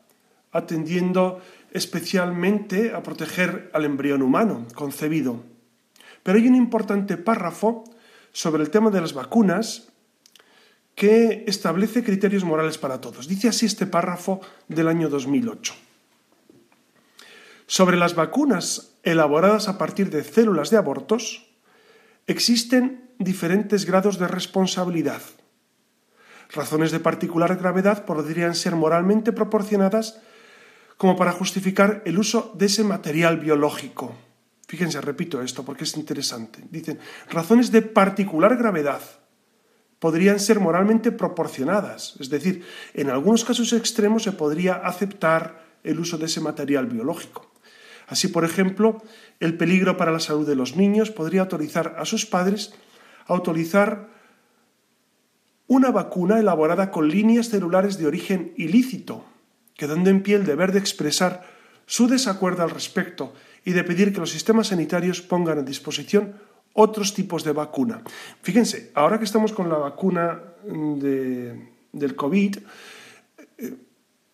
atendiendo 0.52 1.40
especialmente 1.72 2.92
a 2.92 3.02
proteger 3.02 3.70
al 3.72 3.86
embrión 3.86 4.20
humano 4.20 4.66
concebido. 4.74 5.42
Pero 6.22 6.36
hay 6.36 6.46
un 6.46 6.54
importante 6.54 7.16
párrafo 7.16 7.84
sobre 8.32 8.62
el 8.62 8.68
tema 8.68 8.90
de 8.90 9.00
las 9.00 9.14
vacunas 9.14 9.89
que 11.00 11.44
establece 11.48 12.04
criterios 12.04 12.44
morales 12.44 12.76
para 12.76 13.00
todos. 13.00 13.26
Dice 13.26 13.48
así 13.48 13.64
este 13.64 13.86
párrafo 13.86 14.42
del 14.68 14.86
año 14.86 15.08
2008. 15.08 15.72
Sobre 17.66 17.96
las 17.96 18.14
vacunas 18.14 18.98
elaboradas 19.02 19.68
a 19.68 19.78
partir 19.78 20.10
de 20.10 20.22
células 20.22 20.68
de 20.68 20.76
abortos, 20.76 21.48
existen 22.26 23.08
diferentes 23.18 23.86
grados 23.86 24.18
de 24.18 24.28
responsabilidad. 24.28 25.22
Razones 26.50 26.90
de 26.90 27.00
particular 27.00 27.56
gravedad 27.56 28.04
podrían 28.04 28.54
ser 28.54 28.76
moralmente 28.76 29.32
proporcionadas 29.32 30.20
como 30.98 31.16
para 31.16 31.32
justificar 31.32 32.02
el 32.04 32.18
uso 32.18 32.52
de 32.58 32.66
ese 32.66 32.84
material 32.84 33.38
biológico. 33.38 34.14
Fíjense, 34.68 35.00
repito 35.00 35.40
esto 35.40 35.64
porque 35.64 35.84
es 35.84 35.96
interesante. 35.96 36.62
Dicen, 36.70 36.98
razones 37.30 37.72
de 37.72 37.80
particular 37.80 38.58
gravedad 38.58 39.00
podrían 40.00 40.40
ser 40.40 40.58
moralmente 40.58 41.12
proporcionadas, 41.12 42.16
es 42.18 42.30
decir, 42.30 42.64
en 42.94 43.10
algunos 43.10 43.44
casos 43.44 43.72
extremos 43.72 44.24
se 44.24 44.32
podría 44.32 44.74
aceptar 44.74 45.62
el 45.84 46.00
uso 46.00 46.18
de 46.18 46.26
ese 46.26 46.40
material 46.40 46.86
biológico. 46.86 47.52
Así, 48.08 48.26
por 48.26 48.44
ejemplo, 48.44 49.02
el 49.38 49.56
peligro 49.56 49.96
para 49.96 50.10
la 50.10 50.18
salud 50.18 50.48
de 50.48 50.56
los 50.56 50.74
niños 50.74 51.10
podría 51.10 51.42
autorizar 51.42 51.94
a 51.98 52.04
sus 52.04 52.26
padres 52.26 52.74
a 53.26 53.34
autorizar 53.34 54.08
una 55.68 55.92
vacuna 55.92 56.40
elaborada 56.40 56.90
con 56.90 57.08
líneas 57.08 57.50
celulares 57.50 57.96
de 57.98 58.06
origen 58.06 58.52
ilícito, 58.56 59.24
quedando 59.76 60.10
en 60.10 60.22
pie 60.22 60.34
el 60.34 60.44
deber 60.44 60.72
de 60.72 60.80
expresar 60.80 61.46
su 61.86 62.08
desacuerdo 62.08 62.64
al 62.64 62.70
respecto 62.70 63.32
y 63.64 63.72
de 63.72 63.84
pedir 63.84 64.12
que 64.12 64.20
los 64.20 64.30
sistemas 64.30 64.68
sanitarios 64.68 65.20
pongan 65.22 65.58
a 65.58 65.62
disposición 65.62 66.34
otros 66.74 67.14
tipos 67.14 67.44
de 67.44 67.52
vacuna. 67.52 68.02
Fíjense, 68.42 68.90
ahora 68.94 69.18
que 69.18 69.24
estamos 69.24 69.52
con 69.52 69.68
la 69.68 69.78
vacuna 69.78 70.40
del 70.64 72.16
COVID, 72.16 72.56
eh, 73.58 73.74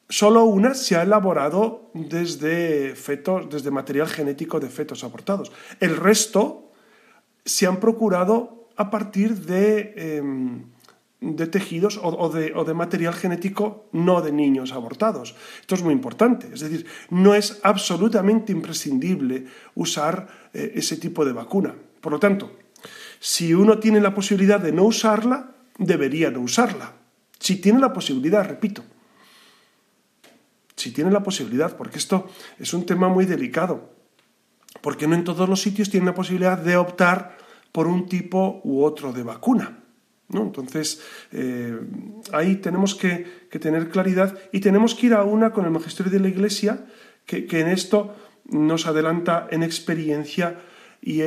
solo 0.08 0.44
una 0.44 0.74
se 0.74 0.96
ha 0.96 1.02
elaborado 1.02 1.90
desde 1.94 2.94
fetos, 2.94 3.48
desde 3.48 3.70
material 3.70 4.08
genético 4.08 4.60
de 4.60 4.68
fetos 4.68 5.04
abortados. 5.04 5.52
El 5.80 5.96
resto 5.96 6.72
se 7.44 7.66
han 7.66 7.78
procurado 7.78 8.68
a 8.76 8.90
partir 8.90 9.34
de 9.46 9.94
em, 9.96 10.64
tejidos 11.50 11.98
o, 12.02 12.28
de, 12.28 12.74
material 12.74 13.14
genético 13.14 13.88
no 13.92 14.20
de 14.20 14.32
niños 14.32 14.72
abortados. 14.72 15.34
Esto 15.60 15.74
es 15.74 15.82
muy 15.82 15.94
importante. 15.94 16.48
Es 16.52 16.60
decir, 16.60 16.86
no 17.10 17.34
es 17.34 17.58
absolutamente 17.62 18.52
imprescindible 18.52 19.46
usar 19.74 20.28
eh, 20.52 20.72
ese 20.74 20.96
tipo 20.96 21.24
de 21.24 21.32
vacuna. 21.32 21.74
Por 22.06 22.12
lo 22.12 22.20
tanto, 22.20 22.52
si 23.18 23.52
uno 23.52 23.80
tiene 23.80 24.00
la 24.00 24.14
posibilidad 24.14 24.60
de 24.60 24.70
no 24.70 24.84
usarla, 24.84 25.56
debería 25.76 26.30
no 26.30 26.38
usarla. 26.38 26.92
Si 27.40 27.56
tiene 27.56 27.80
la 27.80 27.92
posibilidad, 27.92 28.46
repito. 28.46 28.84
Si 30.76 30.92
tiene 30.92 31.10
la 31.10 31.24
posibilidad, 31.24 31.76
porque 31.76 31.98
esto 31.98 32.28
es 32.60 32.72
un 32.74 32.86
tema 32.86 33.08
muy 33.08 33.26
delicado. 33.26 33.90
Porque 34.82 35.08
no 35.08 35.16
en 35.16 35.24
todos 35.24 35.48
los 35.48 35.60
sitios 35.60 35.90
tienen 35.90 36.06
la 36.06 36.14
posibilidad 36.14 36.56
de 36.56 36.76
optar 36.76 37.38
por 37.72 37.88
un 37.88 38.06
tipo 38.08 38.60
u 38.62 38.84
otro 38.84 39.12
de 39.12 39.24
vacuna. 39.24 39.80
Entonces, 40.32 41.02
eh, 41.32 41.76
ahí 42.32 42.54
tenemos 42.54 42.94
que, 42.94 43.48
tener 43.58 43.88
claridad 43.88 44.38
y 44.52 44.60
tenemos 44.60 44.94
que 44.94 45.06
ir 45.06 45.14
a 45.14 45.24
una 45.24 45.50
con 45.50 45.64
el 45.64 45.72
magisterio 45.72 46.12
de 46.12 46.20
la 46.20 46.28
Iglesia, 46.28 46.86
que, 47.24 47.48
en 47.50 47.66
esto 47.66 48.14
nos 48.44 48.86
adelanta 48.86 49.48
en 49.50 49.64
experiencia 49.64 50.60
y, 51.06 51.22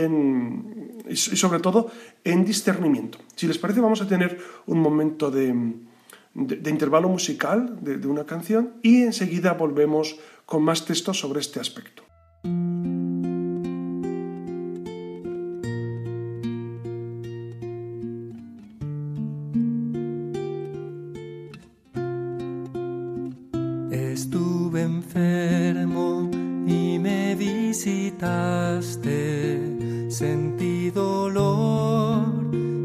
sobre 1.15 1.59
todo 1.59 1.89
en 2.23 2.43
discernimiento. 2.43 3.17
Si 3.35 3.47
les 3.47 3.57
parece, 3.57 3.79
vamos 3.79 4.01
a 4.01 4.07
tener 4.07 4.37
un 4.67 4.79
momento 4.81 5.31
de, 5.31 5.47
intervalo 6.35 7.07
musical 7.07 7.79
de 7.81 8.07
una 8.07 8.25
canción 8.25 8.75
y 8.83 9.03
enseguida 9.03 9.53
volvemos 9.53 10.19
con 10.45 10.63
más 10.63 10.85
textos 10.85 11.19
sobre 11.19 11.39
este 11.39 11.59
aspecto. 11.59 12.03
Sentí 30.19 30.91
dolor 30.91 32.27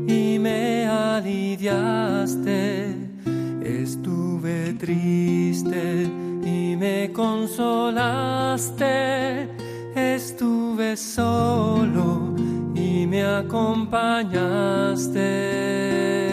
y 0.06 0.38
me 0.38 0.86
aliviaste. 0.86 2.94
Estuve 3.60 4.74
triste 4.74 6.06
y 6.44 6.76
me 6.76 7.10
consolaste. 7.12 8.86
Estuve 9.96 10.96
solo 10.96 12.36
y 12.76 13.04
me 13.08 13.24
acompañaste. 13.24 16.23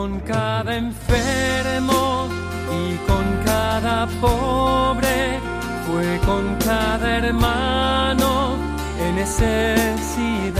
Con 0.00 0.20
cada 0.20 0.76
enfermo 0.76 2.28
y 2.80 2.96
con 3.08 3.24
cada 3.44 4.06
pobre, 4.20 5.40
fue 5.86 6.20
con 6.24 6.44
cada 6.64 7.16
hermano 7.16 8.54
en 9.04 9.16
necesidad. 9.16 10.54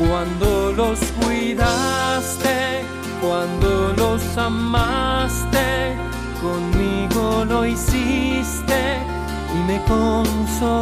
Cuando 0.00 0.72
los 0.72 0.98
cuidaste, 1.20 2.82
cuando 3.20 3.94
los 3.96 4.36
amaste, 4.36 5.96
conmigo 6.42 7.44
lo 7.44 7.64
hiciste 7.64 8.98
y 9.54 9.58
me 9.68 9.80
consolaste. 9.84 10.76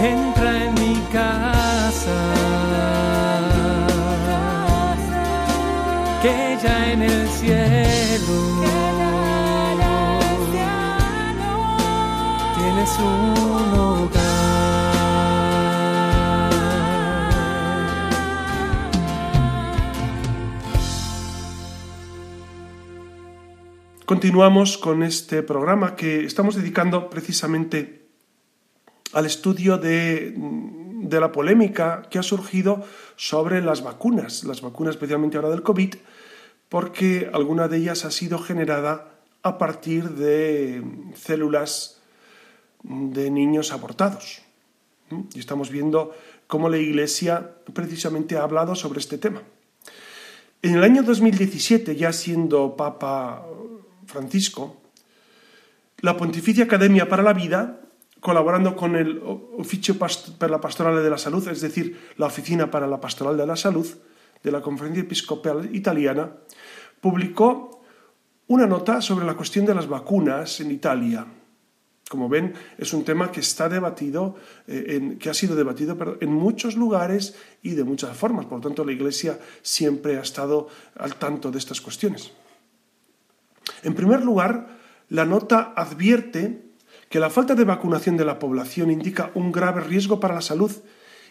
Entra 0.00 0.64
en 0.64 0.74
mi 0.74 0.96
casa. 1.12 2.18
Que 6.22 6.52
en 6.92 7.02
el 7.02 7.28
cielo. 7.28 8.58
Continuamos 24.08 24.78
con 24.78 25.02
este 25.02 25.42
programa 25.42 25.94
que 25.94 26.24
estamos 26.24 26.56
dedicando 26.56 27.10
precisamente 27.10 27.97
al 29.12 29.26
estudio 29.26 29.78
de, 29.78 30.34
de 30.36 31.20
la 31.20 31.32
polémica 31.32 32.02
que 32.10 32.18
ha 32.18 32.22
surgido 32.22 32.84
sobre 33.16 33.62
las 33.62 33.82
vacunas, 33.82 34.44
las 34.44 34.60
vacunas 34.60 34.94
especialmente 34.94 35.36
ahora 35.36 35.50
del 35.50 35.62
COVID, 35.62 35.94
porque 36.68 37.30
alguna 37.32 37.68
de 37.68 37.78
ellas 37.78 38.04
ha 38.04 38.10
sido 38.10 38.38
generada 38.38 39.18
a 39.42 39.58
partir 39.58 40.10
de 40.10 40.82
células 41.14 42.00
de 42.82 43.30
niños 43.30 43.72
abortados. 43.72 44.42
Y 45.34 45.38
estamos 45.38 45.70
viendo 45.70 46.14
cómo 46.46 46.68
la 46.68 46.76
Iglesia 46.76 47.54
precisamente 47.72 48.36
ha 48.36 48.42
hablado 48.42 48.74
sobre 48.74 49.00
este 49.00 49.18
tema. 49.18 49.42
En 50.60 50.74
el 50.74 50.82
año 50.82 51.02
2017, 51.02 51.96
ya 51.96 52.12
siendo 52.12 52.76
Papa 52.76 53.46
Francisco, 54.06 54.76
la 56.00 56.16
Pontificia 56.16 56.64
Academia 56.64 57.08
para 57.08 57.22
la 57.22 57.32
Vida, 57.32 57.80
colaborando 58.20 58.74
con 58.74 58.96
el 58.96 59.20
Oficio 59.22 59.96
per 59.96 60.50
la 60.50 60.60
Pastorale 60.60 61.00
de 61.00 61.10
la 61.10 61.18
Salud, 61.18 61.46
es 61.48 61.60
decir, 61.60 62.12
la 62.16 62.26
Oficina 62.26 62.70
para 62.70 62.86
la 62.86 63.00
Pastoral 63.00 63.36
de 63.36 63.46
la 63.46 63.56
Salud 63.56 63.86
de 64.42 64.52
la 64.52 64.60
Conferencia 64.60 65.02
Episcopal 65.02 65.74
Italiana, 65.74 66.30
publicó 67.00 67.82
una 68.48 68.66
nota 68.66 69.00
sobre 69.00 69.26
la 69.26 69.34
cuestión 69.34 69.66
de 69.66 69.74
las 69.74 69.88
vacunas 69.88 70.60
en 70.60 70.70
Italia. 70.70 71.26
Como 72.08 72.28
ven, 72.28 72.54
es 72.78 72.94
un 72.94 73.04
tema 73.04 73.30
que 73.30 73.40
está 73.40 73.68
debatido, 73.68 74.36
eh, 74.66 75.16
que 75.20 75.28
ha 75.28 75.34
sido 75.34 75.54
debatido 75.54 75.96
en 76.20 76.32
muchos 76.32 76.74
lugares 76.74 77.36
y 77.62 77.72
de 77.72 77.84
muchas 77.84 78.16
formas. 78.16 78.46
Por 78.46 78.58
lo 78.58 78.62
tanto, 78.62 78.84
la 78.84 78.92
Iglesia 78.92 79.38
siempre 79.60 80.16
ha 80.16 80.22
estado 80.22 80.68
al 80.96 81.16
tanto 81.16 81.50
de 81.50 81.58
estas 81.58 81.82
cuestiones. 81.82 82.32
En 83.82 83.94
primer 83.94 84.24
lugar, 84.24 84.78
la 85.10 85.26
nota 85.26 85.74
advierte 85.76 86.67
que 87.08 87.20
la 87.20 87.30
falta 87.30 87.54
de 87.54 87.64
vacunación 87.64 88.16
de 88.16 88.24
la 88.24 88.38
población 88.38 88.90
indica 88.90 89.30
un 89.34 89.52
grave 89.52 89.80
riesgo 89.82 90.20
para 90.20 90.34
la 90.34 90.40
salud 90.40 90.72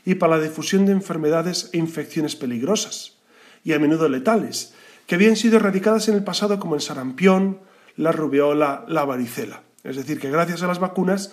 y 0.06 0.16
para 0.16 0.38
la 0.38 0.44
difusión 0.44 0.86
de 0.86 0.92
enfermedades 0.92 1.70
e 1.74 1.78
infecciones 1.78 2.36
peligrosas 2.36 3.18
y 3.64 3.74
a 3.74 3.80
menudo 3.80 4.08
letales, 4.10 4.74
que 5.06 5.16
habían 5.16 5.36
sido 5.36 5.58
erradicadas 5.58 6.08
en 6.08 6.16
el 6.16 6.24
pasado 6.24 6.60
como 6.60 6.76
el 6.76 6.82
sarampión, 6.82 7.60
la 7.96 8.12
rubeola, 8.12 8.86
la 8.88 9.06
varicela. 9.06 9.64
Es 9.84 9.96
decir, 9.96 10.20
que 10.20 10.32
gracias 10.32 10.64
a 10.64 10.68
las 10.68 10.80
vacunas 10.80 11.32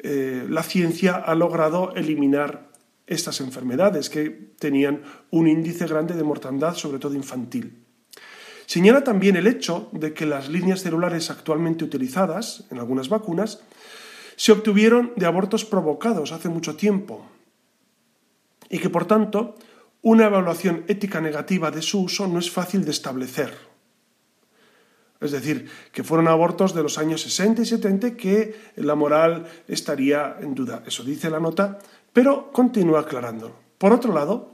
eh, 0.00 0.46
la 0.48 0.62
ciencia 0.62 1.16
ha 1.16 1.34
logrado 1.34 1.94
eliminar 1.94 2.68
estas 3.06 3.40
enfermedades 3.40 4.10
que 4.10 4.30
tenían 4.58 5.02
un 5.30 5.48
índice 5.48 5.86
grande 5.86 6.14
de 6.14 6.22
mortandad, 6.22 6.74
sobre 6.74 6.98
todo 6.98 7.14
infantil. 7.14 7.84
Señala 8.66 9.02
también 9.02 9.36
el 9.36 9.46
hecho 9.46 9.88
de 9.92 10.12
que 10.12 10.26
las 10.26 10.50
líneas 10.50 10.82
celulares 10.82 11.30
actualmente 11.30 11.84
utilizadas 11.84 12.66
en 12.70 12.78
algunas 12.78 13.08
vacunas 13.08 13.62
se 14.38 14.52
obtuvieron 14.52 15.12
de 15.16 15.26
abortos 15.26 15.64
provocados 15.64 16.30
hace 16.30 16.48
mucho 16.48 16.76
tiempo 16.76 17.26
y 18.70 18.78
que 18.78 18.88
por 18.88 19.04
tanto 19.04 19.56
una 20.00 20.26
evaluación 20.26 20.84
ética 20.86 21.20
negativa 21.20 21.72
de 21.72 21.82
su 21.82 22.02
uso 22.02 22.28
no 22.28 22.38
es 22.38 22.48
fácil 22.48 22.84
de 22.84 22.92
establecer. 22.92 23.52
Es 25.20 25.32
decir, 25.32 25.68
que 25.90 26.04
fueron 26.04 26.28
abortos 26.28 26.72
de 26.72 26.84
los 26.84 26.98
años 26.98 27.22
60 27.22 27.62
y 27.62 27.66
70 27.66 28.16
que 28.16 28.54
la 28.76 28.94
moral 28.94 29.48
estaría 29.66 30.36
en 30.40 30.54
duda. 30.54 30.84
Eso 30.86 31.02
dice 31.02 31.30
la 31.30 31.40
nota, 31.40 31.80
pero 32.12 32.52
continúa 32.52 33.00
aclarando. 33.00 33.58
Por 33.76 33.92
otro 33.92 34.14
lado, 34.14 34.52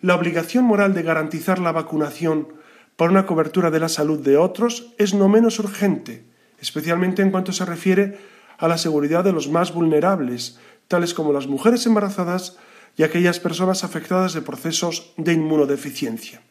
la 0.00 0.14
obligación 0.14 0.62
moral 0.62 0.94
de 0.94 1.02
garantizar 1.02 1.58
la 1.58 1.72
vacunación 1.72 2.52
para 2.94 3.10
una 3.10 3.26
cobertura 3.26 3.72
de 3.72 3.80
la 3.80 3.88
salud 3.88 4.20
de 4.20 4.36
otros 4.36 4.94
es 4.96 5.12
no 5.12 5.28
menos 5.28 5.58
urgente, 5.58 6.22
especialmente 6.60 7.22
en 7.22 7.32
cuanto 7.32 7.52
se 7.52 7.64
refiere 7.64 8.37
a 8.58 8.68
la 8.68 8.78
seguridad 8.78 9.24
de 9.24 9.32
los 9.32 9.48
más 9.48 9.72
vulnerables, 9.72 10.58
tales 10.88 11.14
como 11.14 11.32
las 11.32 11.46
mujeres 11.46 11.86
embarazadas 11.86 12.56
y 12.96 13.04
aquellas 13.04 13.38
personas 13.38 13.84
afectadas 13.84 14.34
de 14.34 14.42
procesos 14.42 15.12
de 15.16 15.32
inmunodeficiencia. 15.32 16.42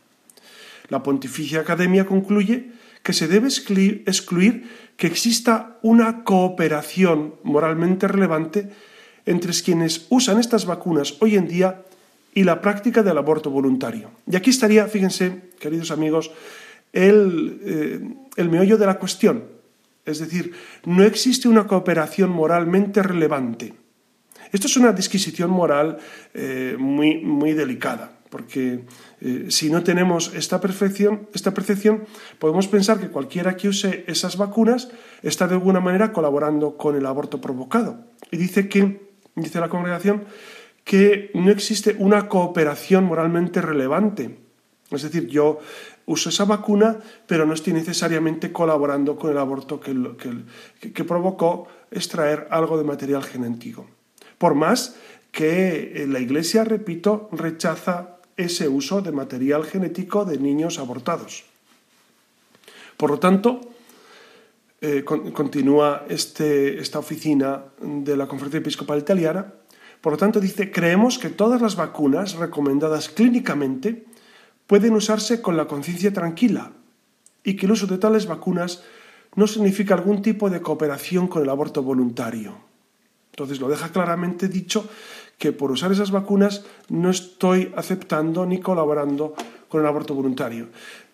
La 0.88 1.04
Pontificia 1.04 1.60
Academia 1.60 2.06
concluye 2.06 2.72
que 3.04 3.14
se 3.14 3.28
debe 3.28 3.48
excluir, 3.48 4.70
que 4.96 5.08
exista 5.08 5.78
una 5.82 6.24
cooperación 6.24 7.36
moralmente 7.44 8.08
relevante 8.08 8.70
entre 9.26 9.52
quienes 9.62 10.08
usan 10.10 10.40
estas 10.40 10.66
vacunas 10.66 11.16
hoy 11.20 11.36
en 11.36 11.48
día 11.48 11.84
y 12.34 12.44
la 12.44 12.62
práctica 12.62 13.04
del 13.04 13.18
aborto 13.18 13.50
voluntario. 13.50 14.12
Y 14.30 14.36
aquí 14.36 14.50
estaría, 14.50 14.88
fíjense, 14.88 15.50
queridos 15.60 15.92
amigos, 15.92 16.32
el, 16.94 17.60
eh, 17.64 18.00
el 18.38 18.50
meollo 18.50 18.78
de 18.78 18.86
la 18.86 18.98
cuestión. 18.98 19.57
Es 20.08 20.20
decir, 20.20 20.54
no 20.86 21.04
existe 21.04 21.48
una 21.48 21.68
cooperación 21.68 22.30
moralmente 22.30 23.04
relevante. 23.04 23.74
Esto 24.52 24.68
es 24.68 24.78
una 24.78 24.94
disquisición 24.94 25.52
moral 25.52 25.98
eh, 26.34 26.76
muy, 26.80 27.18
muy 27.18 27.54
delicada, 27.54 28.12
porque 28.30 28.86
eh, 29.20 29.48
si 29.50 29.70
no 29.70 29.84
tenemos 29.84 30.34
esta 30.34 30.62
percepción, 30.62 31.28
esta 31.34 31.54
percepción, 31.54 32.06
podemos 32.40 32.68
pensar 32.68 33.00
que 33.00 33.10
cualquiera 33.10 33.58
que 33.58 33.68
use 33.68 34.06
esas 34.08 34.38
vacunas 34.38 34.90
está 35.22 35.48
de 35.48 35.56
alguna 35.56 35.82
manera 35.82 36.14
colaborando 36.14 36.78
con 36.78 36.96
el 36.96 37.06
aborto 37.06 37.42
provocado. 37.42 38.06
Y 38.32 38.38
dice 38.38 38.70
que, 38.70 39.12
dice 39.36 39.60
la 39.60 39.70
congregación, 39.70 40.24
que 40.86 41.32
no 41.34 41.52
existe 41.52 41.98
una 42.00 42.30
cooperación 42.30 43.04
moralmente 43.04 43.62
relevante. 43.62 44.38
Es 44.90 45.02
decir, 45.02 45.28
yo 45.28 45.60
uso 46.08 46.30
esa 46.30 46.46
vacuna, 46.46 46.98
pero 47.28 47.46
no 47.46 47.54
estoy 47.54 47.74
necesariamente 47.74 48.52
colaborando 48.52 49.18
con 49.20 49.30
el 49.30 49.38
aborto 49.38 49.80
que, 49.80 49.92
que- 50.18 50.90
que- 50.94 51.04
provocó 51.04 51.68
extraer 51.92 52.48
algo 52.50 52.78
de 52.78 52.84
material 52.86 53.24
genético. 53.24 53.86
Por 54.40 54.56
más 54.56 54.96
que 55.32 55.92
eh, 56.04 56.08
la 56.08 56.20
Iglesia, 56.20 56.64
repito, 56.64 57.28
rechaza 57.34 58.18
ese 58.38 58.70
uso 58.70 59.02
de 59.02 59.12
material 59.12 59.66
genético 59.66 60.24
de 60.24 60.40
niños 60.40 60.80
abortados. 60.80 61.44
Por 62.96 63.12
lo 63.12 63.20
tanto, 63.20 63.62
eh, 64.82 65.04
con- 65.04 65.32
continúa 65.32 66.06
este- 66.08 66.80
esta 66.80 67.00
oficina 67.00 67.64
de 67.82 68.16
la 68.16 68.28
Conferencia 68.28 68.60
Episcopal 68.60 69.00
Italiana, 69.00 69.54
por 70.02 70.14
lo 70.14 70.18
tanto 70.18 70.40
dice, 70.40 70.72
creemos 70.72 71.18
que 71.20 71.30
todas 71.30 71.62
las 71.62 71.76
vacunas 71.76 72.36
recomendadas 72.36 73.10
clínicamente 73.10 74.06
pueden 74.68 74.94
usarse 74.94 75.42
con 75.42 75.58
la 75.58 75.66
conciencia 75.66 76.14
tranquila 76.14 76.74
y 77.44 77.56
que 77.56 77.66
el 77.66 77.72
uso 77.72 77.88
de 77.88 77.98
tales 77.98 78.28
vacunas 78.28 78.84
no 79.36 79.48
significa 79.48 79.96
algún 79.96 80.22
tipo 80.22 80.50
de 80.50 80.62
cooperación 80.62 81.28
con 81.28 81.42
el 81.42 81.50
aborto 81.50 81.82
voluntario. 81.82 82.58
Entonces 83.32 83.60
lo 83.60 83.70
deja 83.70 83.90
claramente 83.90 84.48
dicho 84.48 84.90
que 85.38 85.54
por 85.54 85.72
usar 85.72 85.92
esas 85.92 86.12
vacunas 86.12 86.66
no 86.90 87.10
estoy 87.10 87.72
aceptando 87.76 88.46
ni 88.46 88.60
colaborando 88.60 89.36
con 89.70 89.82
el 89.82 89.88
aborto 89.88 90.16
voluntario. 90.16 90.70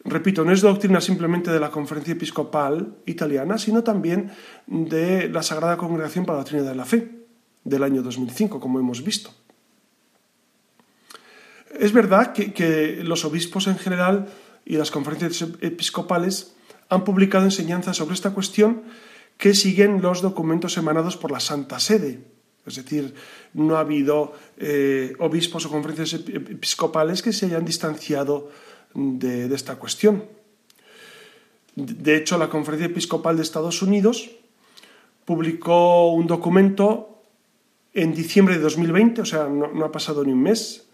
Repito, 0.05 0.43
no 0.43 0.51
es 0.51 0.61
doctrina 0.61 1.01
simplemente 1.01 1.51
de 1.51 1.59
la 1.59 1.69
Conferencia 1.69 2.13
Episcopal 2.13 2.95
Italiana, 3.05 3.57
sino 3.57 3.83
también 3.83 4.31
de 4.67 5.29
la 5.29 5.43
Sagrada 5.43 5.77
Congregación 5.77 6.25
para 6.25 6.37
la 6.37 6.43
Doctrina 6.43 6.63
de 6.63 6.75
la 6.75 6.85
Fe 6.85 7.25
del 7.63 7.83
año 7.83 8.01
2005, 8.01 8.59
como 8.59 8.79
hemos 8.79 9.03
visto. 9.03 9.42
Es 11.79 11.91
verdad 11.91 12.33
que, 12.33 13.01
los 13.03 13.25
obispos 13.25 13.67
en 13.67 13.77
general 13.77 14.27
y 14.65 14.77
las 14.77 14.91
conferencias 14.91 15.49
episcopales 15.61 16.53
han 16.89 17.03
publicado 17.03 17.45
enseñanzas 17.45 17.97
sobre 17.97 18.13
esta 18.13 18.31
cuestión 18.31 18.83
que 19.37 19.53
siguen 19.53 20.01
los 20.01 20.21
documentos 20.21 20.77
emanados 20.77 21.17
por 21.17 21.31
la 21.31 21.39
Santa 21.39 21.79
Sede. 21.79 22.19
Es 22.65 22.75
decir, 22.75 23.13
no 23.53 23.75
ha 23.75 23.81
habido 23.81 24.33
eh, 24.57 25.15
obispos 25.19 25.65
o 25.65 25.69
conferencias 25.69 26.13
ep- 26.13 26.51
episcopales 26.51 27.21
que 27.21 27.33
se 27.33 27.47
hayan 27.47 27.65
distanciado 27.65 28.51
de, 28.93 29.53
esta 29.53 29.75
cuestión. 29.75 30.23
De 31.75 32.15
hecho, 32.15 32.37
la 32.37 32.49
Conferencia 32.49 32.85
Episcopal 32.85 33.35
de 33.35 33.43
Estados 33.43 33.81
Unidos 33.81 34.29
publicó 35.25 36.13
un 36.13 36.27
documento 36.27 37.21
en 37.93 38.13
diciembre 38.13 38.55
de 38.55 38.61
2020, 38.61 39.21
o 39.21 39.25
sea, 39.25 39.49
no 39.49 39.83
ha 39.83 39.91
pasado 39.91 40.23
ni 40.23 40.31
un 40.31 40.41
mes, 40.41 40.85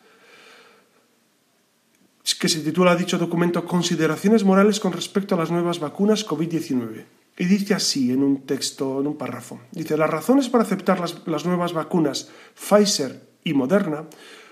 que 2.36 2.50
se 2.50 2.60
titula 2.60 2.96
dicho 2.96 3.18
documento 3.18 3.66
Consideraciones 3.66 4.44
morales 4.44 4.80
con 4.80 4.94
respecto 4.94 5.36
a 5.36 5.38
las 5.38 5.52
nuevas 5.52 5.80
vacunas 5.80 6.26
COVID-19. 6.28 7.06
Y 7.38 7.46
dice 7.46 7.74
así 7.74 8.12
en 8.12 8.24
un 8.24 8.42
texto, 8.42 9.00
en 9.00 9.08
un 9.08 9.18
párrafo. 9.18 9.62
Dice, 9.72 9.96
las 9.96 10.10
razones 10.10 10.50
para 10.50 10.64
aceptar 10.64 11.00
las, 11.00 11.26
las 11.26 11.46
nuevas 11.46 11.74
vacunas 11.74 12.30
Pfizer 12.56 13.22
y 13.44 13.54
Moderna 13.54 14.06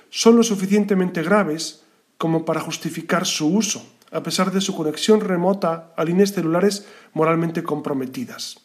son 0.09 0.37
lo 0.37 0.43
suficientemente 0.43 1.21
graves 1.23 1.83
como 2.17 2.45
para 2.45 2.61
justificar 2.61 3.25
su 3.25 3.47
uso, 3.47 3.85
a 4.11 4.23
pesar 4.23 4.51
de 4.51 4.61
su 4.61 4.75
conexión 4.75 5.19
remota 5.19 5.93
a 5.97 6.03
líneas 6.05 6.31
celulares 6.31 6.87
moralmente 7.13 7.63
comprometidas. 7.63 8.59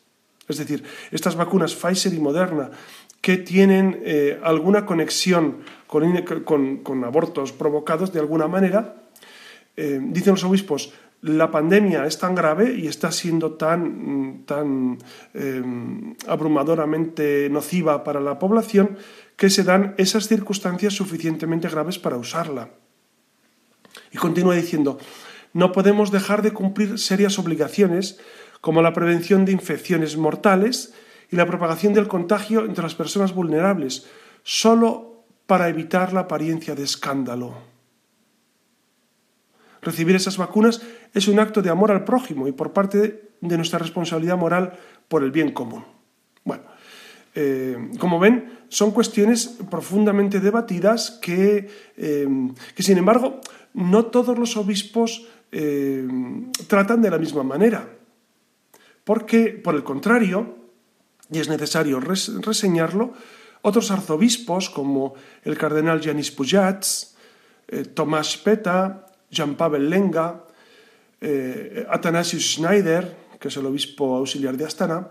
Es 0.48 0.59
decir, 0.59 0.85
estas 1.11 1.37
vacunas 1.37 1.75
Pfizer 1.75 2.14
y 2.14 2.20
Moderna 2.20 2.70
que 3.20 3.37
tienen 3.37 4.01
eh, 4.05 4.40
alguna 4.42 4.85
conexión 4.85 5.59
con, 5.87 6.05
con, 6.44 6.79
con, 6.79 7.05
abortos 7.05 7.53
provocados 7.53 8.12
de 8.12 8.18
alguna 8.20 8.48
manera, 8.48 9.01
eh, 9.76 10.00
dicen 10.02 10.32
los 10.32 10.44
obispos, 10.44 10.92
la 11.22 11.50
pandemia 11.50 12.04
es 12.04 12.18
tan 12.18 12.35
grave 12.35 12.74
y 12.74 12.88
está 12.88 13.12
siendo 13.12 13.52
tan, 13.52 14.42
tan 14.44 14.98
eh, 15.35 15.62
abrumadoramente 16.26 17.48
nociva 17.48 18.02
para 18.02 18.20
la 18.20 18.40
población 18.40 18.98
que 19.37 19.48
se 19.48 19.62
dan 19.62 19.94
esas 19.98 20.26
circunstancias 20.26 20.94
suficientemente 20.94 21.68
graves 21.68 21.98
para 21.98 22.16
usarla. 22.16 22.70
Y 24.11 24.18
continúa 24.18 24.56
diciendo, 24.56 24.98
no 25.52 25.70
podemos 25.70 26.11
dejar 26.11 26.42
de 26.42 26.52
cumplir 26.52 26.98
serias 26.98 27.38
obligaciones 27.38 28.18
como 28.61 28.82
la 28.82 28.92
prevención 28.92 29.44
de 29.44 29.52
infecciones 29.52 30.16
mortales 30.16 30.92
y 31.30 31.37
la 31.37 31.46
propagación 31.46 31.94
del 31.94 32.08
contagio 32.08 32.64
entre 32.64 32.82
las 32.82 32.94
personas 32.94 33.32
vulnerables, 33.32 34.08
solo 34.42 35.24
para 35.46 35.68
evitar 35.68 36.12
la 36.12 36.20
apariencia 36.20 36.74
de 36.74 36.82
escándalo. 36.82 37.71
Recibir 39.83 40.14
esas 40.16 40.37
vacunas 40.37 40.81
es 41.12 41.29
un 41.29 41.40
acto 41.40 41.61
de 41.61 41.71
amor 41.71 41.90
al 41.90 42.05
prójimo 42.05 42.47
y 42.47 42.53
por 42.53 42.73
parte 42.73 43.33
de 43.40 43.57
nuestra 43.57 43.79
responsabilidad 43.79 44.38
moral 44.38 44.79
por 45.09 45.25
el 45.25 45.33
bien 45.33 45.53
común. 45.53 45.85
Bueno, 46.45 46.62
eh, 47.35 47.90
como 47.99 48.18
ven, 48.18 48.61
son 48.68 48.92
cuestiones 48.92 49.59
profundamente 49.71 50.40
debatidas 50.40 51.18
que, 51.21 51.68
eh, 51.97 52.29
que, 52.75 52.83
sin 52.83 52.99
embargo, 52.99 53.40
no 53.75 54.07
todos 54.07 54.38
los 54.38 54.57
obispos 54.57 55.27
eh, 55.51 56.07
tratan 56.68 57.03
de 57.03 57.11
la 57.11 57.18
misma 57.18 57.42
manera. 57.42 57.88
Porque, 59.05 59.49
por 59.49 59.75
el 59.75 59.83
contrario, 59.83 60.57
y 61.31 61.40
es 61.40 61.49
necesario 61.49 61.99
reseñarlo, 61.99 63.14
otros 63.62 63.90
arzobispos 63.90 64.71
como 64.71 65.14
el 65.45 65.57
cardenal 65.57 66.03
Janis 66.03 66.31
Pujats, 66.31 67.16
eh, 67.68 67.85
Tomás 67.85 68.37
Peta, 68.37 69.07
Jean-Pavel 69.33 69.88
Lenga, 69.88 70.45
eh, 71.21 71.87
Athanasius 71.88 72.55
Schneider, 72.55 73.16
que 73.40 73.49
es 73.49 73.57
el 73.57 73.66
obispo 73.66 74.14
auxiliar 74.14 74.57
de 74.57 74.66
Astana, 74.66 75.09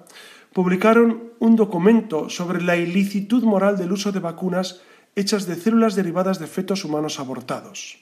publicaron 0.53 1.33
un 1.39 1.55
documento 1.55 2.29
sobre 2.29 2.61
la 2.61 2.77
ilicitud 2.77 3.43
moral 3.43 3.77
del 3.77 3.91
uso 3.91 4.11
de 4.11 4.19
vacunas 4.19 4.81
hechas 5.15 5.47
de 5.47 5.55
células 5.55 5.95
derivadas 5.95 6.39
de 6.39 6.47
fetos 6.47 6.85
humanos 6.85 7.19
abortados. 7.19 7.99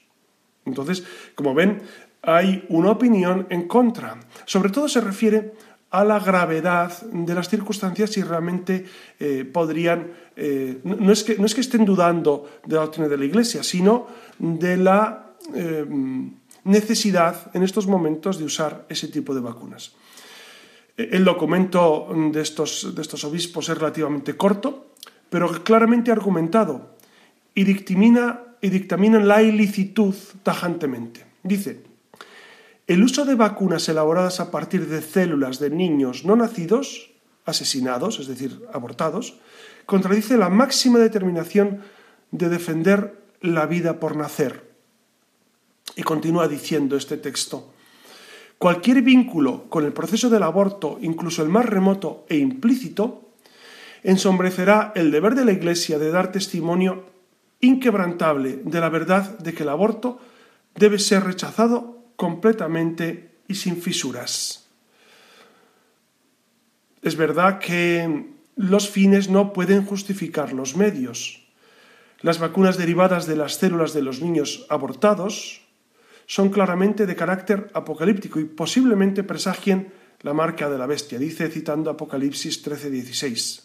Entonces, 0.66 1.04
como 1.34 1.56
ven, 1.56 1.82
hay 2.22 2.66
una 2.70 2.92
opinión 2.92 3.48
en 3.50 3.68
contra. 3.68 4.20
Sobre 4.46 4.70
todo 4.70 4.90
se 4.90 5.02
refiere 5.02 5.54
a 5.90 6.04
la 6.04 6.20
gravedad 6.20 6.92
de 7.02 7.34
las 7.34 7.50
circunstancias 7.50 8.16
y 8.18 8.22
realmente 8.22 8.86
eh, 9.20 9.46
podrían, 9.46 10.12
eh, 10.36 10.80
no, 10.84 11.12
es 11.12 11.24
que, 11.24 11.38
no, 11.38 11.46
es 11.46 11.56
que, 11.56 11.62
estén 11.62 11.86
dudando 11.86 12.62
de 12.66 12.76
la 12.76 12.82
doctrina 12.82 13.08
de 13.08 13.18
la 13.18 13.26
Iglesia, 13.26 13.64
sino 13.64 14.06
de 14.38 14.78
la 14.78 15.29
eh, 15.54 15.86
necesidad 16.64 17.52
en 17.54 17.64
estos 17.64 17.88
momentos 17.88 18.38
de 18.38 18.46
usar 18.46 18.86
ese 18.90 19.08
tipo 19.08 19.34
de 19.34 19.42
vacunas. 19.42 19.94
El 20.98 21.24
documento 21.24 22.10
de 22.14 22.42
estos, 22.42 22.94
de 22.94 23.02
estos 23.02 23.24
obispos 23.24 23.70
es 23.70 23.78
relativamente 23.78 24.36
corto, 24.36 24.92
pero 25.30 25.64
claramente 25.64 26.12
argumentado 26.12 26.98
y 27.56 27.64
dictamina, 27.64 28.42
y 28.62 28.70
dictamina 28.70 29.20
la 29.20 29.42
ilicitud 29.42 30.14
tajantemente. 30.44 31.26
Dice, 31.44 31.84
el 32.88 33.04
uso 33.04 33.24
de 33.24 33.36
vacunas 33.36 33.88
elaboradas 33.88 34.40
a 34.40 34.52
partir 34.52 34.88
de 34.88 35.02
células 35.02 35.60
de 35.60 35.70
niños 35.70 36.26
no 36.26 36.36
nacidos, 36.36 37.12
asesinados, 37.46 38.20
es 38.20 38.28
decir, 38.28 38.62
abortados, 38.74 39.40
contradice 39.86 40.38
la 40.38 40.50
máxima 40.50 41.00
determinación 41.00 41.82
de 42.32 42.50
defender 42.50 43.24
la 43.42 43.66
vida 43.68 44.00
por 44.00 44.16
nacer. 44.16 44.69
Y 45.96 46.04
continúa 46.04 46.48
diciendo 46.48 46.96
este 46.96 47.18
texto, 47.18 47.74
cualquier 48.58 49.02
vínculo 49.02 49.70
con 49.70 49.86
el 49.86 49.94
proceso 49.94 50.30
del 50.30 50.44
aborto, 50.44 50.98
incluso 51.02 51.44
el 51.44 51.50
más 51.50 51.66
remoto 51.66 52.26
e 52.30 52.38
implícito, 52.38 53.34
ensombrecerá 54.04 54.94
el 54.96 55.12
deber 55.12 55.36
de 55.36 55.46
la 55.46 55.52
Iglesia 55.52 56.00
de 56.00 56.12
dar 56.12 56.32
testimonio 56.32 57.06
inquebrantable 57.62 58.62
de 58.64 58.80
la 58.80 58.90
verdad 58.90 59.38
de 59.40 59.54
que 59.54 59.64
el 59.64 59.70
aborto 59.70 60.20
debe 60.76 61.00
ser 61.00 61.24
rechazado 61.24 62.04
completamente 62.16 63.32
y 63.48 63.56
sin 63.56 63.82
fisuras. 63.82 64.68
Es 67.02 67.16
verdad 67.16 67.60
que 67.60 68.28
los 68.56 68.90
fines 68.90 69.30
no 69.30 69.54
pueden 69.54 69.86
justificar 69.86 70.54
los 70.54 70.76
medios. 70.76 71.48
Las 72.22 72.40
vacunas 72.40 72.78
derivadas 72.78 73.26
de 73.26 73.38
las 73.38 73.56
células 73.56 73.94
de 73.94 74.02
los 74.02 74.22
niños 74.22 74.66
abortados 74.70 75.62
son 76.30 76.50
claramente 76.52 77.08
de 77.08 77.16
carácter 77.16 77.72
apocalíptico 77.74 78.40
y 78.40 78.46
posiblemente 78.46 79.24
presagien 79.24 79.92
la 80.22 80.32
marca 80.32 80.70
de 80.70 80.78
la 80.78 80.86
bestia, 80.86 81.18
dice 81.18 81.50
citando 81.50 81.90
Apocalipsis 81.90 82.62
13:16. 82.64 83.64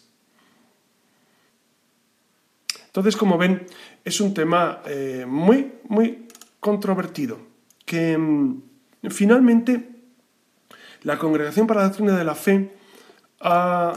Entonces, 2.87 3.15
como 3.15 3.37
ven, 3.37 3.67
es 4.03 4.19
un 4.19 4.33
tema 4.33 4.81
eh, 4.87 5.25
muy, 5.27 5.73
muy 5.89 6.27
controvertido 6.59 7.37
que 7.85 8.17
mm, 8.17 8.61
finalmente 9.11 9.91
la 11.03 11.19
Congregación 11.19 11.67
para 11.67 11.81
la 11.81 11.89
Doctrina 11.89 12.17
de 12.17 12.23
la 12.23 12.33
Fe 12.33 12.73
ha, 13.41 13.93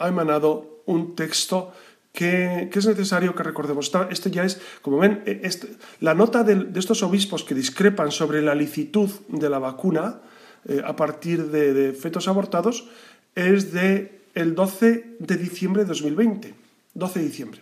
emanado 0.00 0.82
un 0.84 1.16
texto 1.16 1.72
que, 2.12 2.70
es 2.72 2.86
necesario 2.86 3.34
que 3.34 3.42
recordemos. 3.42 3.90
Este 4.10 4.30
ya 4.30 4.44
es, 4.44 4.60
como 4.82 4.98
ven, 4.98 5.22
e, 5.26 5.40
este, 5.42 5.68
la 6.00 6.14
nota 6.14 6.44
de, 6.44 6.68
estos 6.78 7.02
obispos 7.02 7.42
que 7.42 7.54
discrepan 7.54 8.12
sobre 8.12 8.42
la 8.42 8.54
licitud 8.54 9.10
de 9.28 9.48
la 9.48 9.58
vacuna 9.58 10.20
eh, 10.68 10.82
a 10.84 10.94
partir 10.94 11.50
de, 11.50 11.92
fetos 11.92 12.28
abortados 12.28 12.88
es 13.34 13.72
de 13.72 14.20
el 14.34 14.54
12 14.54 15.16
de 15.18 15.36
diciembre 15.36 15.82
de 15.82 15.88
2020. 15.88 16.54
12 16.94 17.18
de 17.18 17.24
diciembre. 17.24 17.60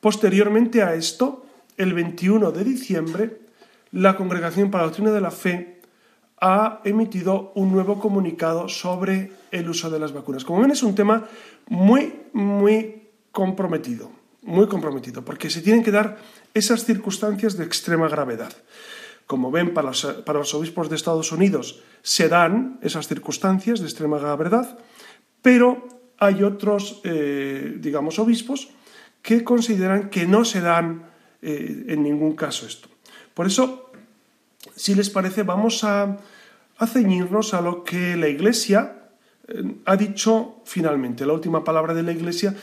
Posteriormente 0.00 0.82
a 0.82 0.94
esto, 0.94 1.46
el 1.78 1.94
21 1.94 2.52
de 2.52 2.64
diciembre, 2.64 3.40
la 3.92 4.16
Congregación 4.16 4.70
para 4.70 4.84
la 4.84 4.88
Doctrina 4.88 5.12
de 5.12 5.20
la 5.20 5.30
Fe 5.30 5.80
ha 6.40 6.82
emitido 6.84 7.52
un 7.54 7.72
nuevo 7.72 7.98
comunicado 7.98 8.68
sobre 8.68 9.32
el 9.50 9.70
uso 9.70 9.88
de 9.88 9.98
las 9.98 10.12
vacunas. 10.12 10.44
Como 10.44 10.60
ven, 10.60 10.72
es 10.72 10.82
un 10.82 10.94
tema 10.94 11.26
muy, 11.68 12.12
muy 12.34 13.03
comprometido, 13.34 14.10
muy 14.42 14.68
comprometido, 14.68 15.24
porque 15.24 15.50
se 15.50 15.60
tienen 15.60 15.82
que 15.82 15.90
dar 15.90 16.16
esas 16.54 16.86
circunstancias 16.86 17.58
de 17.58 17.64
extrema 17.64 18.08
gravedad. 18.08 18.54
Como 19.26 19.50
ven, 19.50 19.74
para 19.74 19.88
los, 19.88 20.04
para 20.24 20.38
los 20.38 20.54
obispos 20.54 20.88
de 20.88 20.96
Estados 20.96 21.32
Unidos 21.32 21.82
se 22.02 22.28
dan 22.28 22.78
esas 22.80 23.08
circunstancias 23.08 23.80
de 23.80 23.86
extrema 23.86 24.18
gravedad, 24.18 24.78
pero 25.42 25.88
hay 26.18 26.42
otros, 26.44 27.00
eh, 27.04 27.76
digamos, 27.80 28.18
obispos 28.18 28.70
que 29.20 29.42
consideran 29.42 30.10
que 30.10 30.26
no 30.26 30.44
se 30.44 30.60
dan 30.60 31.10
eh, 31.42 31.86
en 31.88 32.02
ningún 32.02 32.36
caso 32.36 32.66
esto. 32.66 32.88
Por 33.34 33.46
eso 33.46 33.84
si 34.76 34.94
les 34.94 35.10
parece, 35.10 35.42
vamos 35.42 35.84
a, 35.84 36.16
ceñirnos 36.86 37.54
a 37.54 37.60
lo 37.60 37.84
que 37.84 38.16
la 38.16 38.28
Iglesia 38.28 39.10
eh, 39.48 39.62
ha 39.84 39.96
dicho 39.96 40.62
finalmente, 40.64 41.26
la 41.26 41.32
última 41.32 41.62
palabra 41.64 41.94
de 41.94 42.02
la 42.02 42.12
Iglesia, 42.12 42.54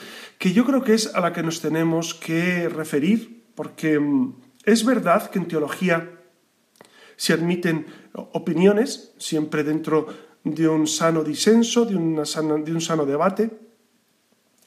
que 0.42 0.54
yo 0.54 0.66
creo 0.66 0.82
que 0.82 0.96
es 0.96 1.14
a 1.14 1.22
la 1.22 1.34
que 1.34 1.44
nos 1.44 1.62
tenemos 1.62 2.16
que 2.16 2.68
referir, 2.68 3.46
porque 3.54 4.00
mm, 4.00 4.34
es 4.66 4.84
verdad 4.84 5.30
que 5.30 5.38
en 5.38 5.48
teología 5.48 6.18
se 7.16 7.34
admiten 7.34 7.86
opiniones, 8.14 9.14
siempre 9.20 9.64
dentro 9.64 10.08
de 10.44 10.68
un 10.68 10.88
sano 10.88 11.24
disenso, 11.24 11.86
de, 11.86 11.96
un 11.96 12.26
sano 12.26 13.06
debate. 13.06 13.52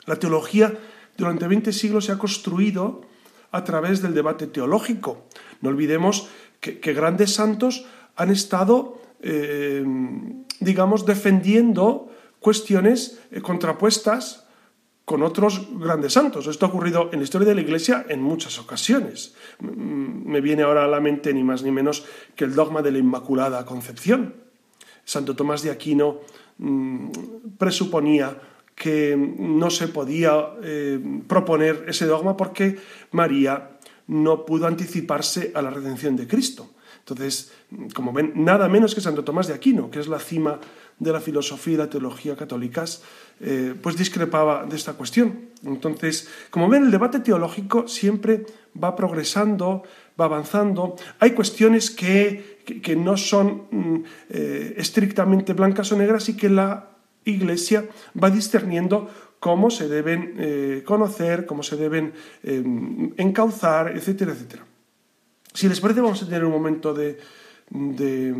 La 0.07 0.15
teología 0.15 0.79
durante 1.17 1.49
20 1.49 1.73
siglos 1.73 2.05
se 2.05 2.13
ha 2.13 2.19
construido 2.19 3.01
a 3.51 3.65
través 3.65 4.01
del 4.01 4.15
debate 4.15 4.47
teológico. 4.47 5.27
No 5.61 5.71
olvidemos 5.71 6.29
que, 6.61 6.93
grandes 6.95 7.35
santos 7.35 7.85
han 8.15 8.31
estado, 8.31 9.03
eh, 9.23 9.85
digamos, 10.61 11.05
defendiendo 11.05 12.15
cuestiones 12.39 13.19
eh, 13.33 13.41
contrapuestas 13.41 14.43
con 15.05 15.23
otros 15.23 15.69
grandes 15.79 16.14
santos. 16.14 16.47
Esto 16.47 16.67
ha 16.67 16.69
ocurrido 16.71 17.11
en 17.12 17.19
la 17.19 17.25
historia 17.25 17.49
de 17.49 17.55
la 17.55 17.61
Iglesia 17.61 18.07
en 18.09 18.23
muchas 18.23 18.59
ocasiones. 18.59 19.35
Me 19.61 20.40
viene 20.40 20.62
ahora 20.62 20.85
a 20.85 20.88
la 20.88 21.01
mente 21.01 21.33
ni 21.35 21.45
más 21.45 21.62
ni 21.62 21.71
menos 21.71 22.07
que 22.35 22.45
el 22.45 22.55
dogma 22.55 22.81
de 22.83 22.93
la 22.93 22.99
Inmaculada 22.99 23.67
Concepción. 23.67 24.35
Santo 25.05 25.37
Tomás 25.37 25.62
de 25.62 25.71
Aquino 25.71 26.21
presuponía 27.59 28.38
que 28.75 29.17
no 29.17 29.71
se 29.71 29.88
podía 29.88 30.55
eh, 30.62 30.99
proponer 31.29 31.85
ese 31.87 32.07
dogma 32.07 32.37
porque 32.37 32.79
María 33.12 33.79
no 34.07 34.45
pudo 34.45 34.67
anticiparse 34.67 35.53
a 35.55 35.62
la 35.62 35.71
redención 35.71 36.17
de 36.17 36.27
Cristo. 36.27 36.71
Entonces, 37.01 37.53
como 37.95 38.12
ven, 38.12 38.33
nada 38.35 38.69
menos 38.69 38.95
que 38.95 39.03
Santo 39.03 39.25
Tomás 39.25 39.47
de 39.47 39.55
Aquino, 39.55 39.90
que 39.90 40.01
es 40.01 40.09
la 40.09 40.19
cima 40.19 40.59
de 40.98 41.12
la 41.12 41.20
filosofía 41.20 41.74
y 41.74 41.76
la 41.78 41.90
teología 41.90 42.37
católicas, 42.37 43.02
eh, 43.40 43.74
pues 43.83 43.96
discrepaba 43.96 44.64
de 44.64 44.76
esta 44.76 44.92
cuestión. 44.94 45.50
Entonces, 45.64 46.28
como 46.50 46.68
ven, 46.68 46.85
el 46.85 46.90
debate 46.90 47.20
teológico 47.20 47.88
siempre 47.88 48.46
va 48.80 48.94
progresando, 48.94 49.83
va 50.20 50.26
avanzando. 50.26 50.94
Hay 51.18 51.33
cuestiones 51.33 51.90
que, 51.90 52.61
que- 52.83 52.96
no 52.96 53.16
son 53.16 53.66
mm, 53.70 53.96
eh, 54.30 54.74
estrictamente 54.78 55.52
blancas 55.52 55.90
o 55.92 55.96
negras 55.96 56.28
y 56.28 56.37
que 56.37 56.48
la 56.48 56.90
Iglesia 57.24 57.87
va 58.22 58.30
discerniendo 58.30 59.11
cómo 59.40 59.70
se 59.70 59.88
deben 59.88 60.35
eh, 60.38 60.83
conocer, 60.87 61.44
cómo 61.46 61.62
se 61.62 61.76
deben 61.76 62.12
eh, 62.42 62.62
encauzar, 63.16 63.96
etcétera, 63.96 64.33
etcétera. 64.33 64.64
Si 65.52 65.68
les 65.68 65.80
parece, 65.80 66.00
vamos 66.00 66.22
a 66.22 66.26
tener 66.26 66.44
un 66.44 66.52
momento 66.52 66.92
de, 66.94 67.18
de, 67.70 68.35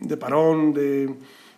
de 0.00 0.16
parón, 0.16 0.72
de, 0.72 1.14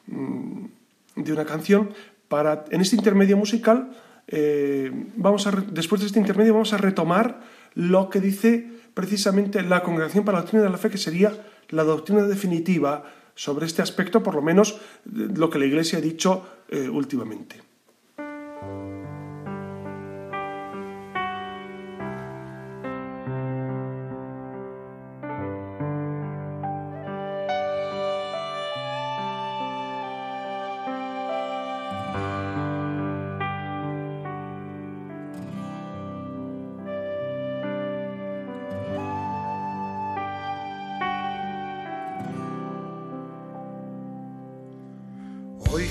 de 0.07 1.33
una 1.33 1.45
canción, 1.45 1.91
para, 2.29 2.65
en 2.71 2.81
este 2.81 2.97
intermedio 2.97 3.37
musical, 3.37 3.91
eh, 4.29 4.91
vamos 5.17 5.47
a, 5.47 5.53
después 5.53 6.01
de 6.01 6.09
este 6.09 6.19
intermedio, 6.19 6.53
vamos 6.53 6.73
a 6.73 6.79
retomar 6.79 7.41
lo 7.75 8.11
que 8.11 8.21
dice 8.21 8.69
precisamente 8.95 9.63
la 9.63 9.83
Congregación 9.83 10.25
para 10.25 10.39
la 10.39 10.43
Doctrina 10.43 10.65
de 10.65 10.71
la 10.71 10.79
Fe, 10.79 10.91
que 10.91 10.99
sería 10.99 11.33
la 11.69 11.85
doctrina 11.85 12.23
definitiva 12.23 13.05
sobre 13.35 13.67
este 13.67 13.83
aspecto, 13.83 14.23
por 14.23 14.35
lo 14.35 14.43
menos 14.43 14.73
eh, 14.73 15.29
lo 15.35 15.51
que 15.51 15.59
la 15.59 15.67
Iglesia 15.67 15.99
ha 15.99 16.03
dicho 16.03 16.47
eh, 16.69 16.89
últimamente. 16.89 17.66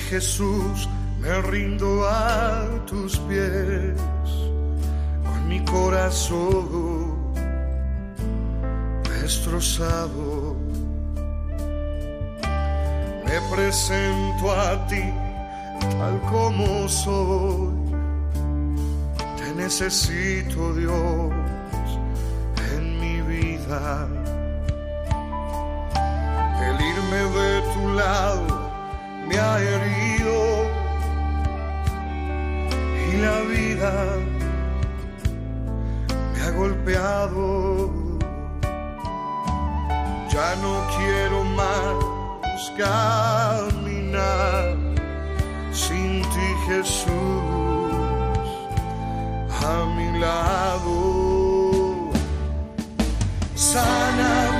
Jesús 0.08 0.88
me 1.18 1.42
rindo 1.42 2.08
a 2.08 2.64
tus 2.86 3.18
pies 3.28 4.00
con 5.24 5.48
mi 5.48 5.64
corazón 5.64 7.34
destrozado. 9.20 10.54
Me 13.24 13.40
presento 13.52 14.52
a 14.52 14.86
ti 14.86 15.02
tal 15.98 16.20
como 16.30 16.88
soy. 16.88 17.74
Te 19.36 19.54
necesito 19.56 20.72
Dios 20.74 21.32
en 22.72 23.00
mi 23.00 23.22
vida. 23.22 24.06
El 26.62 26.80
irme 26.80 27.22
de 27.38 27.60
tu 27.74 27.88
lado 27.94 28.55
herido 29.60 30.66
y 33.08 33.16
la 33.16 33.40
vida 33.42 33.92
me 36.32 36.40
ha 36.42 36.50
golpeado. 36.50 37.90
Ya 40.30 40.56
no 40.56 40.84
quiero 40.96 41.44
más 41.44 41.96
caminar 42.76 44.76
sin 45.72 46.22
ti 46.22 46.48
Jesús 46.66 47.06
a 49.64 49.84
mi 49.96 50.08
lado. 50.18 52.10
Sáname, 53.54 54.55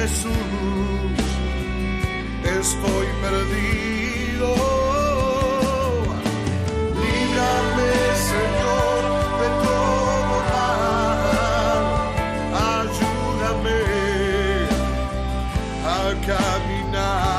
Jesús, 0.00 0.32
estoy 2.42 3.06
perdido. 3.20 4.48
Líbrame, 7.02 7.92
Señor, 8.32 9.02
de 9.40 9.48
todo 9.64 10.34
mal. 10.52 11.82
Ayúdame 12.80 13.80
a 15.84 15.98
caminar. 16.26 17.29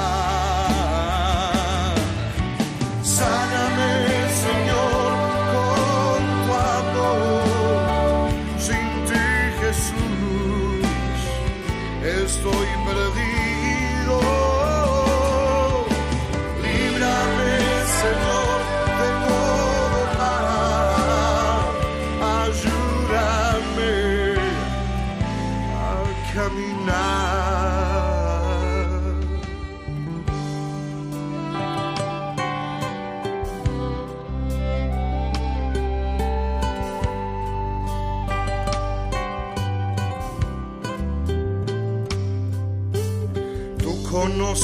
Estoy 12.52 12.81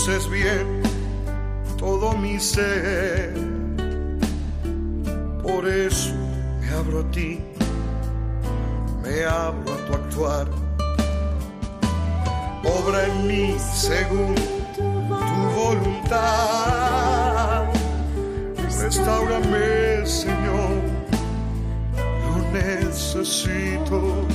conoces 0.08 0.30
bien 0.30 0.82
todo 1.78 2.14
mi 2.14 2.40
ser, 2.40 3.34
por 5.44 5.68
eso 5.68 6.14
me 6.62 6.70
abro 6.70 7.02
a 7.02 7.12
ti, 7.12 7.42
me 9.04 9.26
abro 9.26 9.74
a 9.74 9.78
tu 9.86 9.94
actuar. 9.94 10.48
Obra 12.64 13.06
en 13.06 13.28
mí 13.28 13.58
según 13.60 14.34
tu 14.76 14.84
voluntad. 15.62 17.66
Restaurame, 18.82 20.06
Señor, 20.06 20.70
lo 22.24 22.38
necesito. 22.54 24.26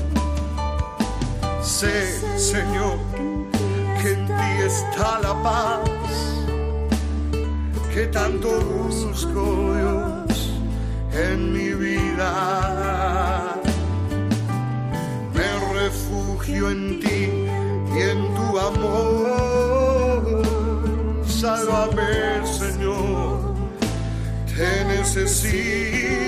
Sé, 1.62 2.38
Señor, 2.38 2.98
que 4.02 4.10
en 4.14 4.26
ti 4.26 4.52
está 4.66 5.20
la 5.20 5.34
paz 5.44 5.88
que 7.94 8.04
tanto 8.06 8.48
busco, 8.60 9.44
Dios, 9.76 10.50
en 11.12 11.52
mi 11.52 11.70
vida. 11.84 12.32
Me 15.34 15.48
refugio 15.80 16.70
en 16.70 16.82
ti 17.00 17.22
y 17.94 17.98
en 18.12 18.20
tu 18.34 18.46
amor. 18.70 20.22
Sálvame, 21.26 22.46
Señor, 22.46 23.54
te 24.56 24.68
necesito. 24.86 26.21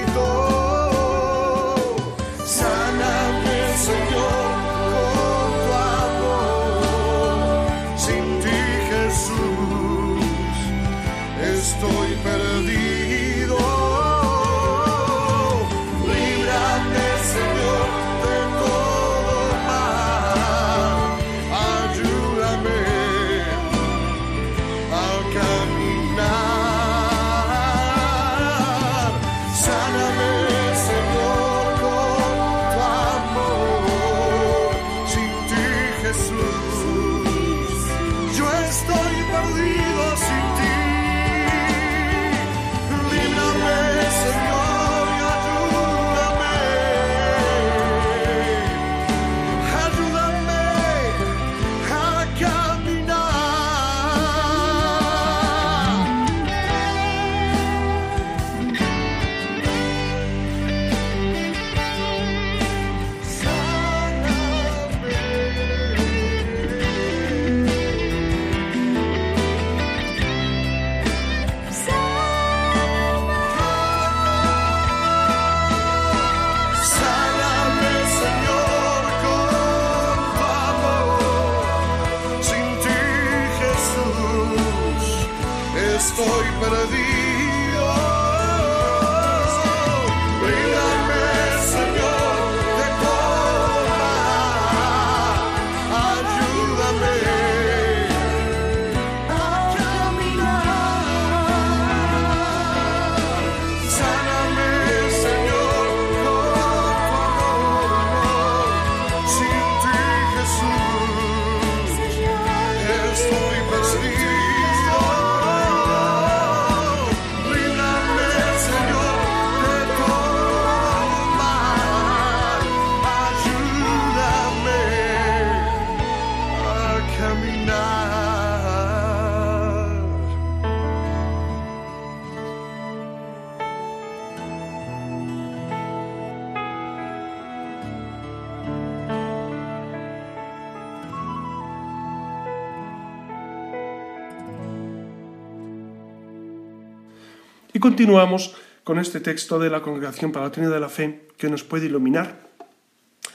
Continuamos 147.84 148.54
con 148.82 148.98
este 148.98 149.20
texto 149.20 149.58
de 149.58 149.68
la 149.68 149.82
Congregación 149.82 150.32
para 150.32 150.44
la 150.44 150.48
Doctrina 150.48 150.70
de 150.70 150.80
la 150.80 150.88
Fe 150.88 151.28
que 151.36 151.50
nos 151.50 151.64
puede 151.64 151.84
iluminar. 151.84 152.40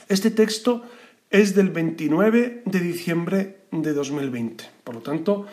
Este 0.08 0.32
texto 0.32 0.82
es 1.30 1.54
del 1.54 1.70
29 1.70 2.64
de 2.66 2.80
diciembre 2.80 3.60
de 3.70 3.92
2020. 3.92 4.64
Por 4.82 4.96
lo 4.96 5.02
tanto, 5.02 5.46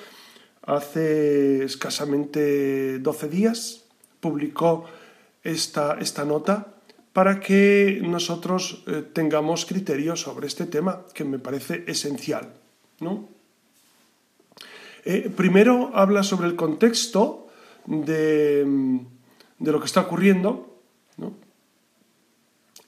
hace 0.64 1.64
escasamente 1.64 2.98
12 2.98 3.30
días 3.30 3.86
publicó 4.20 4.86
esta, 5.44 6.00
esta 6.02 6.26
nota 6.26 6.74
para 7.14 7.40
que 7.40 8.02
nosotros 8.02 8.84
eh, 8.88 9.04
tengamos 9.14 9.68
criterios 9.68 10.22
sobre 10.22 10.48
este 10.48 10.66
tema 10.66 11.04
que 11.14 11.24
me 11.24 11.38
parece 11.38 11.84
esencial. 11.86 12.50
¿no? 13.00 13.30
Eh, 15.06 15.30
primero 15.30 15.92
habla 15.94 16.24
sobre 16.24 16.48
el 16.48 16.56
contexto 16.56 17.47
de, 17.88 18.66
de 19.60 19.72
lo 19.72 19.80
que 19.80 19.86
está 19.86 20.02
ocurriendo 20.02 20.80
¿no? 21.18 21.34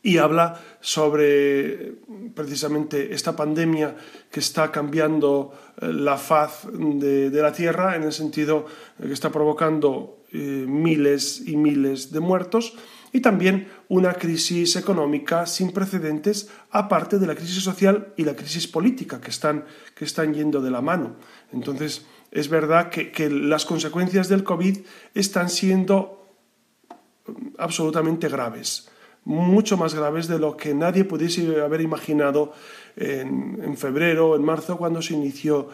y 0.01 0.17
habla 0.17 0.61
sobre 0.79 1.95
precisamente 2.33 3.13
esta 3.13 3.35
pandemia 3.35 3.95
que 4.31 4.39
está 4.39 4.71
cambiando 4.71 5.53
eh, 5.81 5.91
la 5.91 6.17
faz 6.17 6.67
de, 6.71 7.29
la 7.31 7.51
Tierra 7.51 7.95
en 7.95 8.03
el 8.03 8.13
sentido 8.13 8.65
de 8.97 9.07
que 9.07 9.13
está 9.13 9.31
provocando 9.31 10.23
eh, 10.31 10.65
miles 10.67 11.41
y 11.45 11.57
miles 11.57 12.11
de 12.11 12.19
muertos 12.19 12.75
y 13.11 13.21
también 13.21 13.67
una 13.87 14.13
crisis 14.13 14.75
económica 14.75 15.45
sin 15.45 15.71
precedentes, 15.71 16.49
aparte 16.71 17.19
de 17.19 17.27
la 17.27 17.35
crisis 17.35 17.63
social 17.63 18.13
y 18.17 18.23
la 18.23 18.35
crisis 18.35 18.67
política 18.67 19.19
que 19.19 19.31
están, 19.31 19.65
que 19.95 20.05
están 20.05 20.33
yendo 20.33 20.61
de 20.61 20.71
la 20.71 20.81
mano. 20.81 21.15
Entonces, 21.51 22.05
es 22.31 22.49
verdad 22.49 22.89
que, 22.89 23.11
que 23.11 23.29
las 23.29 23.65
consecuencias 23.65 24.29
del 24.29 24.43
COVID 24.43 24.79
están 25.15 25.49
siendo 25.49 26.27
absolutamente 27.57 28.27
graves, 28.27 28.89
mucho 29.25 29.77
más 29.77 29.93
graves 29.93 30.27
de 30.27 30.39
lo 30.39 30.55
que 30.55 30.73
nadie 30.73 31.05
pudiese 31.05 31.61
haber 31.61 31.81
imaginado 31.81 32.53
en, 32.95 33.59
en 33.63 33.77
febrero 33.77 34.35
en 34.35 34.43
marzo 34.43 34.77
cuando 34.77 35.01
se 35.01 35.13
inició, 35.13 35.69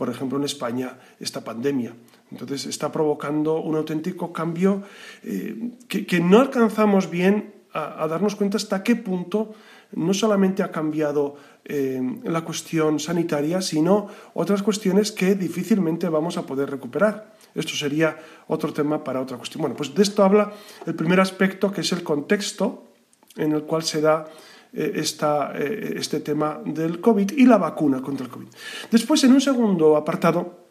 por 0.00 0.08
ejemplo, 0.08 0.38
en 0.38 0.44
España 0.44 0.96
esta 1.20 1.44
pandemia. 1.44 1.92
Entonces 2.32 2.64
está 2.64 2.88
provocando 2.88 3.60
un 3.60 3.76
auténtico 3.76 4.32
cambio 4.32 4.80
eh, 5.22 5.76
que, 5.84 6.20
no 6.24 6.40
alcanzamos 6.40 7.12
bien 7.12 7.52
a, 7.74 8.08
darnos 8.08 8.32
cuenta 8.32 8.56
hasta 8.56 8.80
qué 8.82 8.96
punto 8.96 9.52
no 9.92 10.14
solamente 10.14 10.62
ha 10.62 10.72
cambiado 10.72 11.36
eh, 11.66 12.00
la 12.24 12.40
cuestión 12.40 12.98
sanitaria, 12.98 13.60
sino 13.60 14.08
otras 14.32 14.62
cuestiones 14.62 15.12
que 15.12 15.34
difícilmente 15.34 16.08
vamos 16.08 16.38
a 16.38 16.46
poder 16.48 16.70
recuperar. 16.70 17.36
Esto 17.54 17.76
sería 17.76 18.16
otro 18.48 18.72
tema 18.72 19.04
para 19.04 19.20
otra 19.20 19.36
cuestión. 19.36 19.60
Bueno, 19.60 19.76
pues 19.76 19.94
de 19.94 20.02
esto 20.02 20.24
habla 20.24 20.50
el 20.86 20.94
primer 20.94 21.20
aspecto, 21.20 21.70
que 21.70 21.82
es 21.82 21.92
el 21.92 22.02
contexto 22.02 22.88
en 23.36 23.52
el 23.52 23.64
cual 23.64 23.82
se 23.82 24.00
da 24.00 24.24
esta, 24.72 25.52
eh, 25.54 25.94
este 25.96 26.20
tema 26.20 26.60
del 26.64 27.00
COVID 27.00 27.32
y 27.32 27.46
la 27.46 27.58
vacuna 27.58 28.00
contra 28.00 28.26
el 28.26 28.32
COVID. 28.32 28.48
Después, 28.90 29.24
en 29.24 29.32
un 29.32 29.40
segundo 29.40 29.96
apartado, 29.96 30.66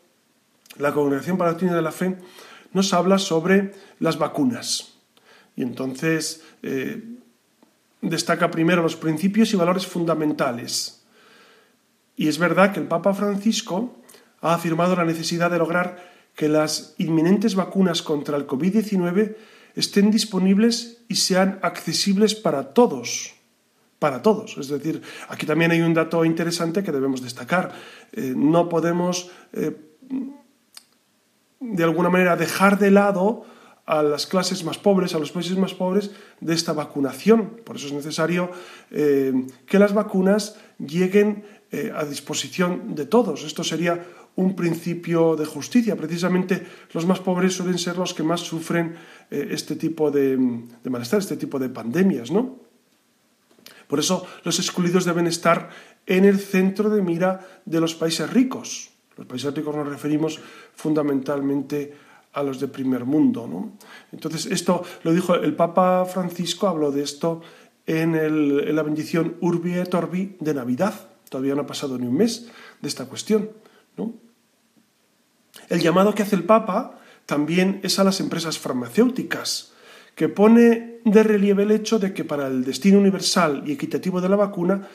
la 0.77 0.93
Congregación 0.93 1.37
para 1.37 1.49
la 1.49 1.53
Doctrina 1.53 1.75
de 1.75 1.81
la 1.81 1.91
Fe 1.91 2.17
nos 2.73 2.93
habla 2.93 3.17
sobre 3.17 3.73
las 3.99 4.17
vacunas. 4.17 4.93
Y 5.55 5.63
entonces 5.63 6.43
eh, 6.63 7.03
destaca 8.01 8.49
primero 8.49 8.81
los 8.81 8.95
principios 8.95 9.53
y 9.53 9.57
valores 9.57 9.85
fundamentales. 9.85 11.03
Y 12.15 12.27
es 12.27 12.37
verdad 12.37 12.73
que 12.73 12.79
el 12.79 12.87
Papa 12.87 13.13
Francisco 13.13 13.97
ha 14.41 14.53
afirmado 14.53 14.95
la 14.95 15.05
necesidad 15.05 15.51
de 15.51 15.57
lograr 15.57 16.09
que 16.35 16.47
las 16.47 16.95
inminentes 16.97 17.55
vacunas 17.55 18.01
contra 18.01 18.37
el 18.37 18.47
COVID-19 18.47 19.35
estén 19.75 20.11
disponibles 20.11 21.01
y 21.07 21.15
sean 21.15 21.59
accesibles 21.61 22.35
para 22.35 22.73
todos. 22.73 23.38
Para 23.99 24.21
todos. 24.21 24.57
Es 24.57 24.69
decir, 24.69 25.01
aquí 25.27 25.45
también 25.45 25.71
hay 25.71 25.81
un 25.81 25.93
dato 25.93 26.23
interesante 26.23 26.83
que 26.83 26.93
debemos 26.93 27.21
destacar. 27.21 27.73
Eh, 28.13 28.33
no 28.33 28.69
podemos, 28.69 29.29
eh, 29.51 29.75
de 31.59 31.83
alguna 31.83 32.09
manera, 32.09 32.37
dejar 32.37 32.79
de 32.79 32.91
lado 32.91 33.43
a 33.85 34.01
las 34.01 34.25
clases 34.25 34.63
más 34.63 34.77
pobres, 34.77 35.15
a 35.15 35.19
los 35.19 35.33
países 35.33 35.57
más 35.57 35.73
pobres, 35.73 36.11
de 36.39 36.53
esta 36.53 36.71
vacunación. 36.71 37.59
Por 37.65 37.75
eso 37.75 37.87
es 37.87 37.93
necesario 37.93 38.51
eh, 38.91 39.33
que 39.65 39.79
las 39.79 39.93
vacunas 39.93 40.55
lleguen 40.79 41.43
a 41.93 42.03
disposición 42.03 42.95
de 42.95 43.05
todos. 43.05 43.43
Esto 43.43 43.63
sería 43.63 44.03
un 44.35 44.55
principio 44.55 45.35
de 45.35 45.45
justicia. 45.45 45.95
Precisamente 45.95 46.65
los 46.93 47.05
más 47.05 47.19
pobres 47.19 47.53
suelen 47.53 47.77
ser 47.77 47.97
los 47.97 48.15
que 48.15 48.23
más 48.23 48.39
sufren 48.39 48.95
este 49.29 49.75
tipo 49.75 50.09
de, 50.09 50.35
de, 50.83 50.89
malestar, 50.89 51.19
este 51.19 51.37
tipo 51.37 51.59
de 51.59 51.69
pandemias, 51.69 52.31
¿no? 52.31 52.68
Por 53.89 53.97
eso 53.97 54.27
los 54.45 54.59
excluidos 54.59 55.03
deben 55.03 55.25
estar 55.25 55.73
en 56.05 56.23
el 56.23 56.37
centro 56.39 56.91
de 56.91 57.01
mira 57.01 57.41
de 57.65 57.81
los 57.81 57.95
países 57.95 58.29
ricos. 58.29 58.91
Los 59.17 59.25
países 59.25 59.51
ricos 59.51 59.75
nos 59.75 59.89
referimos 59.89 60.39
fundamentalmente 60.75 61.97
a 62.33 62.43
los 62.43 62.59
de 62.59 62.67
primer 62.67 63.05
mundo. 63.05 63.47
¿no? 63.47 63.73
Entonces, 64.11 64.45
esto 64.45 64.83
lo 65.01 65.11
dijo 65.11 65.33
el 65.33 65.55
Papa 65.55 66.05
Francisco, 66.05 66.67
habló 66.67 66.91
de 66.91 67.01
esto 67.01 67.41
en, 67.87 68.13
la 68.75 68.83
bendición 68.83 69.37
Urbi 69.41 69.73
et 69.73 69.91
Orbi 69.95 70.37
de 70.39 70.53
Navidad. 70.53 70.93
Todavía 71.27 71.55
no 71.55 71.61
ha 71.61 71.67
pasado 71.67 71.97
ni 71.97 72.05
un 72.05 72.13
mes 72.13 72.47
de 72.81 72.87
esta 72.87 73.05
cuestión. 73.05 73.49
El 75.67 75.79
llamado 75.81 76.13
que 76.13 76.21
hace 76.21 76.35
el 76.35 76.43
Papa 76.43 76.99
también 77.25 77.79
es 77.81 77.97
a 77.97 78.03
las 78.03 78.19
empresas 78.19 78.59
farmacéuticas, 78.59 79.73
que 80.19 80.27
pone 80.27 80.99
de 81.05 81.23
relieve 81.23 81.63
el 81.63 81.71
hecho 81.71 81.97
de 81.97 82.11
que 82.11 82.25
para 82.25 82.47
el 82.47 82.65
destino 82.65 82.99
universal 82.99 83.63
y 83.65 83.71
equitativo 83.71 84.19
de 84.19 84.27
la 84.27 84.35
vacuna 84.35 84.85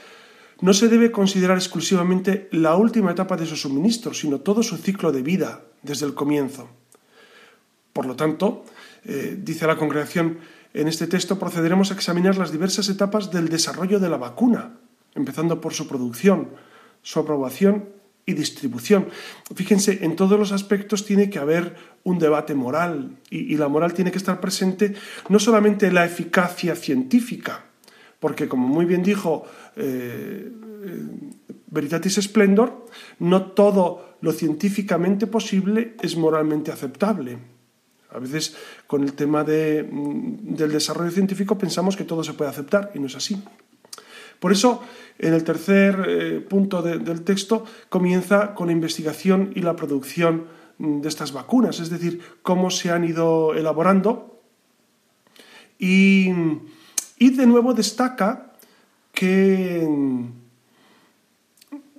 no 0.60 0.74
se 0.74 0.90
debe 0.90 1.10
considerar 1.10 1.56
exclusivamente 1.56 2.46
la 2.52 2.76
última 2.76 3.12
etapa 3.12 3.34
de 3.34 3.46
su 3.46 3.56
suministro, 3.56 4.12
sino 4.12 4.40
todo 4.40 4.62
su 4.62 4.76
ciclo 4.76 5.12
de 5.12 5.22
vida 5.22 5.64
desde 5.80 6.04
el 6.04 6.12
comienzo. 6.12 6.68
Por 7.94 8.04
lo 8.04 8.16
tanto, 8.16 8.66
eh, 9.06 9.38
dice 9.40 9.66
la 9.66 9.78
congregación, 9.78 10.40
en 10.74 10.88
este 10.88 11.06
texto 11.06 11.38
procederemos 11.38 11.90
a 11.90 11.94
examinar 11.94 12.36
las 12.36 12.52
diversas 12.52 12.90
etapas 12.90 13.30
del 13.30 13.48
desarrollo 13.48 14.00
de 14.00 14.10
la 14.10 14.18
vacuna, 14.18 14.76
empezando 15.14 15.58
por 15.58 15.72
su 15.72 15.88
producción, 15.88 16.50
su 17.00 17.18
aprobación 17.18 17.88
y 18.26 18.32
distribución. 18.32 19.08
Fíjense, 19.54 20.00
en 20.02 20.16
todos 20.16 20.38
los 20.38 20.52
aspectos 20.52 21.04
tiene 21.04 21.28
que 21.28 21.38
haber 21.38 21.76
un 22.04 22.18
debate 22.18 22.54
moral 22.54 23.18
y, 23.30 23.56
la 23.56 23.68
moral 23.68 23.92
tiene 23.92 24.10
que 24.10 24.18
estar 24.18 24.40
presente 24.40 24.94
no 25.28 25.38
solamente 25.38 25.86
en 25.86 25.94
la 25.94 26.04
eficacia 26.04 26.74
científica, 26.76 27.64
porque 28.20 28.48
como 28.48 28.68
muy 28.68 28.84
bien 28.84 29.02
dijo 29.02 29.44
eh, 29.76 30.50
Veritatis 31.66 32.14
Splendor, 32.14 32.86
no 33.18 33.52
todo 33.52 34.16
lo 34.20 34.32
científicamente 34.32 35.26
posible 35.26 35.96
es 36.00 36.16
moralmente 36.16 36.72
aceptable. 36.72 37.38
A 38.10 38.18
veces 38.18 38.56
con 38.86 39.02
el 39.02 39.14
tema 39.14 39.42
de, 39.42 39.88
del 39.90 40.72
desarrollo 40.72 41.10
científico 41.10 41.58
pensamos 41.58 41.96
que 41.96 42.04
todo 42.04 42.22
se 42.22 42.32
puede 42.32 42.50
aceptar 42.50 42.92
y 42.94 43.00
no 43.00 43.06
es 43.06 43.16
así. 43.16 43.42
Por 44.40 44.52
eso, 44.52 44.82
en 45.18 45.34
el 45.34 45.44
tercer 45.44 46.04
eh, 46.06 46.40
punto 46.40 46.82
de, 46.82 46.98
del 46.98 47.22
texto 47.22 47.64
comienza 47.88 48.54
con 48.54 48.66
la 48.66 48.72
investigación 48.72 49.52
y 49.54 49.60
la 49.60 49.76
producción 49.76 50.46
mm, 50.78 51.00
de 51.00 51.08
estas 51.08 51.32
vacunas, 51.32 51.80
es 51.80 51.90
decir, 51.90 52.20
cómo 52.42 52.70
se 52.70 52.90
han 52.90 53.04
ido 53.04 53.54
elaborando. 53.54 54.40
Y, 55.78 56.30
y 57.18 57.30
de 57.30 57.46
nuevo 57.46 57.74
destaca 57.74 58.52
que, 59.12 59.86
mm, 59.88 60.44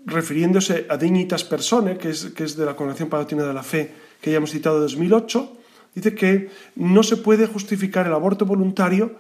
refiriéndose 0.05 0.86
a 0.89 0.97
Dignitas 0.97 1.43
Persone, 1.43 1.97
que 1.97 2.09
es, 2.09 2.25
que 2.25 2.43
es 2.43 2.55
de 2.55 2.65
la 2.65 2.75
Congregación 2.75 3.09
Palatina 3.09 3.43
de 3.43 3.53
la 3.53 3.63
Fe 3.63 4.05
que 4.21 4.31
ya 4.31 4.38
hemos 4.38 4.51
citado 4.51 4.75
de 4.75 4.81
2008, 4.81 5.57
dice 5.93 6.15
que 6.15 6.49
no 6.75 7.03
se 7.03 7.17
puede 7.17 7.47
justificar 7.47 8.07
el 8.07 8.13
aborto 8.13 8.45
voluntario 8.45 9.15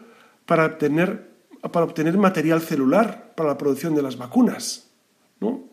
para 0.45 0.65
obtener, 0.65 1.29
para 1.71 1.85
obtener 1.85 2.17
material 2.17 2.61
celular 2.61 3.33
para 3.35 3.49
la 3.49 3.57
producción 3.57 3.95
de 3.95 4.01
las 4.01 4.17
vacunas. 4.17 4.87
¿no? 5.39 5.63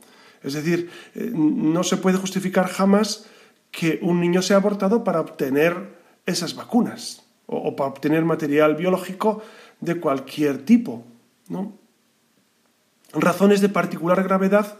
Es 0.42 0.54
decir, 0.54 0.90
eh, 1.14 1.30
no 1.32 1.84
se 1.84 1.96
puede 1.96 2.18
justificar 2.18 2.68
jamás 2.68 3.26
que 3.70 3.98
un 4.02 4.20
niño 4.20 4.42
sea 4.42 4.56
abortado 4.56 5.04
para 5.04 5.20
obtener 5.20 5.96
esas 6.26 6.54
vacunas 6.54 7.22
o, 7.46 7.74
para 7.76 7.90
obtener 7.90 8.24
material 8.24 8.74
biológico 8.76 9.42
de 9.80 9.98
cualquier 9.98 10.64
tipo. 10.64 11.04
¿no? 11.48 11.72
Razones 13.12 13.60
de 13.60 13.68
particular 13.68 14.22
gravedad 14.22 14.78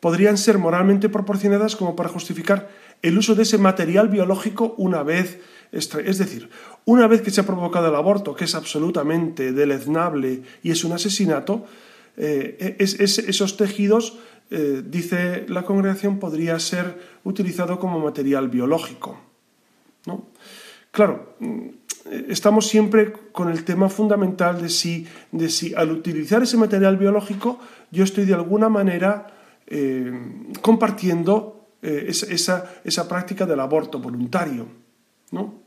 podrían 0.00 0.36
ser 0.36 0.58
moralmente 0.58 1.08
proporcionadas 1.08 1.76
como 1.76 1.96
para 1.96 2.08
justificar 2.10 2.68
el 3.02 3.18
uso 3.18 3.34
de 3.34 3.42
ese 3.42 3.58
material 3.58 4.08
biológico 4.08 4.74
una 4.76 5.02
vez, 5.02 5.40
es 5.74 6.18
decir, 6.18 6.50
una 6.84 7.08
vez 7.08 7.22
que 7.22 7.32
se 7.32 7.40
ha 7.40 7.46
provocado 7.46 7.88
el 7.88 7.94
aborto, 7.96 8.36
que 8.36 8.44
es 8.44 8.54
absolutamente 8.54 9.52
deleznable 9.52 10.42
y 10.62 10.70
es 10.70 10.84
un 10.84 10.92
asesinato, 10.92 11.66
eh, 12.16 12.76
es, 12.78 13.00
es, 13.00 13.18
esos 13.18 13.56
tejidos, 13.56 14.18
eh, 14.50 14.82
dice 14.86 15.46
la 15.48 15.64
congregación, 15.64 16.20
podría 16.20 16.58
ser 16.60 17.18
utilizado 17.24 17.80
como 17.80 17.98
material 17.98 18.48
biológico. 18.48 19.18
¿no? 20.06 20.28
Claro, 20.92 21.34
mm, 21.40 21.68
estamos 22.28 22.68
siempre 22.68 23.12
con 23.32 23.50
el 23.50 23.64
tema 23.64 23.88
fundamental 23.88 24.62
de 24.62 24.68
si, 24.68 25.08
de 25.32 25.48
si 25.48 25.74
al 25.74 25.90
utilizar 25.90 26.42
ese 26.42 26.56
material 26.56 26.96
biológico 26.96 27.58
yo 27.90 28.04
estoy 28.04 28.26
de 28.26 28.34
alguna 28.34 28.68
manera 28.68 29.26
eh, 29.66 30.12
compartiendo 30.60 31.50
esa, 31.82 32.32
esa, 32.32 32.74
esa, 32.82 33.06
práctica 33.06 33.44
del 33.44 33.60
aborto 33.60 33.98
voluntario. 33.98 34.66
¿no? 35.32 35.63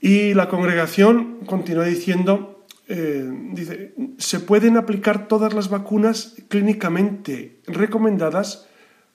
Y 0.00 0.34
la 0.34 0.48
congregación 0.48 1.40
continúa 1.44 1.84
diciendo, 1.84 2.64
eh, 2.88 3.30
dice, 3.52 3.94
se 4.18 4.40
pueden 4.40 4.76
aplicar 4.76 5.28
todas 5.28 5.52
las 5.52 5.68
vacunas 5.68 6.36
clínicamente 6.48 7.60
recomendadas 7.66 8.66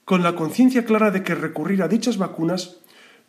con 0.06 0.22
la 0.22 0.36
conciencia 0.36 0.86
clara 0.86 1.10
de 1.10 1.24
que 1.24 1.34
recurrir 1.34 1.82
a 1.82 1.88
dichas 1.88 2.18
vacunas 2.18 2.82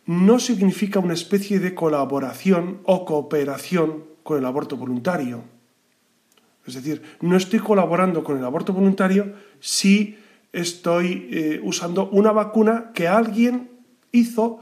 no 0.05 0.39
significa 0.39 0.99
una 0.99 1.15
especie 1.15 1.59
de 1.59 1.73
colaboración 1.73 2.79
o 2.83 3.05
cooperación 3.05 4.05
con 4.23 4.37
el 4.37 4.45
aborto 4.45 4.77
voluntario. 4.77 5.43
Es 6.65 6.75
decir, 6.75 7.01
no 7.21 7.35
estoy 7.35 7.59
colaborando 7.59 8.23
con 8.23 8.37
el 8.37 8.45
aborto 8.45 8.73
voluntario 8.73 9.33
si 9.59 10.17
estoy 10.53 11.27
eh, 11.31 11.59
usando 11.63 12.09
una 12.09 12.31
vacuna 12.31 12.91
que 12.93 13.07
alguien 13.07 13.69
hizo 14.11 14.59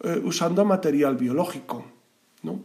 eh, 0.00 0.20
usando 0.24 0.64
material 0.64 1.16
biológico. 1.16 1.97
¿No? 2.42 2.62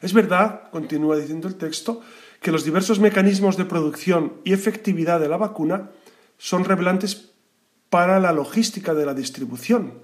Es 0.00 0.12
verdad, 0.12 0.70
continúa 0.70 1.16
diciendo 1.16 1.48
el 1.48 1.56
texto, 1.56 2.02
que 2.40 2.52
los 2.52 2.64
diversos 2.64 3.00
mecanismos 3.00 3.56
de 3.56 3.64
producción 3.64 4.34
y 4.44 4.52
efectividad 4.52 5.20
de 5.20 5.28
la 5.28 5.36
vacuna 5.36 5.90
son 6.36 6.64
revelantes 6.64 7.32
para 7.90 8.20
la 8.20 8.32
logística 8.32 8.94
de 8.94 9.06
la 9.06 9.14
distribución 9.14 9.94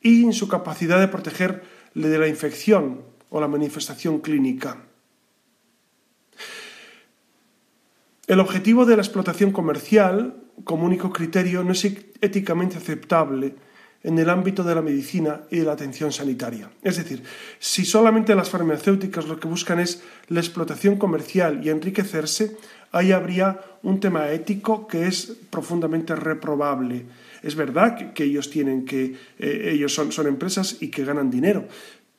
y 0.00 0.24
en 0.24 0.32
su 0.32 0.48
capacidad 0.48 0.98
de 0.98 1.08
proteger 1.08 1.62
de 1.94 2.18
la 2.18 2.28
infección 2.28 3.02
o 3.30 3.40
la 3.40 3.48
manifestación 3.48 4.20
clínica. 4.20 4.78
El 8.26 8.40
objetivo 8.40 8.86
de 8.86 8.96
la 8.96 9.02
explotación 9.02 9.52
comercial, 9.52 10.42
como 10.64 10.86
único 10.86 11.12
criterio, 11.12 11.62
no 11.64 11.72
es 11.72 11.84
éticamente 11.84 12.76
aceptable 12.76 13.54
en 14.04 14.18
el 14.18 14.30
ámbito 14.30 14.64
de 14.64 14.74
la 14.74 14.82
medicina 14.82 15.42
y 15.50 15.58
de 15.58 15.64
la 15.64 15.72
atención 15.72 16.12
sanitaria. 16.12 16.70
Es 16.82 16.96
decir, 16.96 17.22
si 17.58 17.84
solamente 17.84 18.34
las 18.34 18.50
farmacéuticas 18.50 19.26
lo 19.26 19.38
que 19.38 19.48
buscan 19.48 19.80
es 19.80 20.02
la 20.28 20.40
explotación 20.40 20.96
comercial 20.96 21.64
y 21.64 21.70
enriquecerse, 21.70 22.56
ahí 22.90 23.12
habría 23.12 23.60
un 23.82 24.00
tema 24.00 24.30
ético 24.30 24.86
que 24.86 25.06
es 25.06 25.32
profundamente 25.50 26.14
reprobable. 26.14 27.06
Es 27.42 27.54
verdad 27.54 28.12
que, 28.12 28.24
ellos 28.24 28.50
tienen 28.50 28.84
que, 28.84 29.16
eh, 29.38 29.70
ellos 29.72 29.94
son, 29.94 30.12
son 30.12 30.26
empresas 30.26 30.76
y 30.80 30.88
que 30.88 31.04
ganan 31.04 31.30
dinero, 31.30 31.66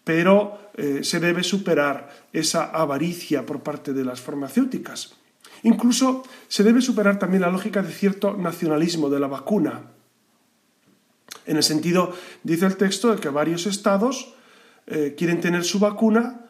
pero 0.04 0.72
eh, 0.76 1.00
se 1.04 1.20
debe 1.20 1.44
superar 1.44 2.28
esa 2.34 2.66
avaricia 2.66 3.46
por 3.46 3.62
parte 3.62 3.94
de 3.94 4.04
las 4.04 4.20
farmacéuticas. 4.22 5.16
Incluso 5.64 6.24
se 6.50 6.64
debe 6.64 6.82
superar 6.82 7.18
también 7.20 7.42
la 7.42 7.50
lógica 7.50 7.82
de 7.82 7.92
cierto 7.92 8.36
nacionalismo 8.36 9.10
de 9.10 9.20
la 9.20 9.28
vacuna. 9.28 9.93
En 11.46 11.58
el 11.58 11.64
sentido, 11.64 12.14
dice 12.44 12.66
el 12.66 12.78
texto, 12.78 13.14
de 13.14 13.20
que 13.20 13.30
varios 13.30 13.66
estados 13.66 14.34
eh, 14.88 15.16
quieren 15.18 15.42
tener 15.42 15.64
su 15.64 15.80
vacuna, 15.80 16.46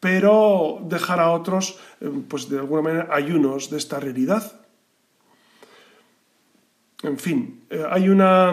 pero 0.00 0.80
dejar 0.84 1.20
a 1.20 1.30
otros, 1.30 1.78
eh, 2.00 2.10
pues 2.28 2.48
de 2.48 2.58
alguna 2.58 2.82
manera, 2.82 3.08
ayunos 3.10 3.70
de 3.70 3.78
esta 3.78 3.98
realidad. 4.00 4.60
En 7.02 7.18
fin, 7.18 7.66
hay 7.90 8.08
una 8.08 8.52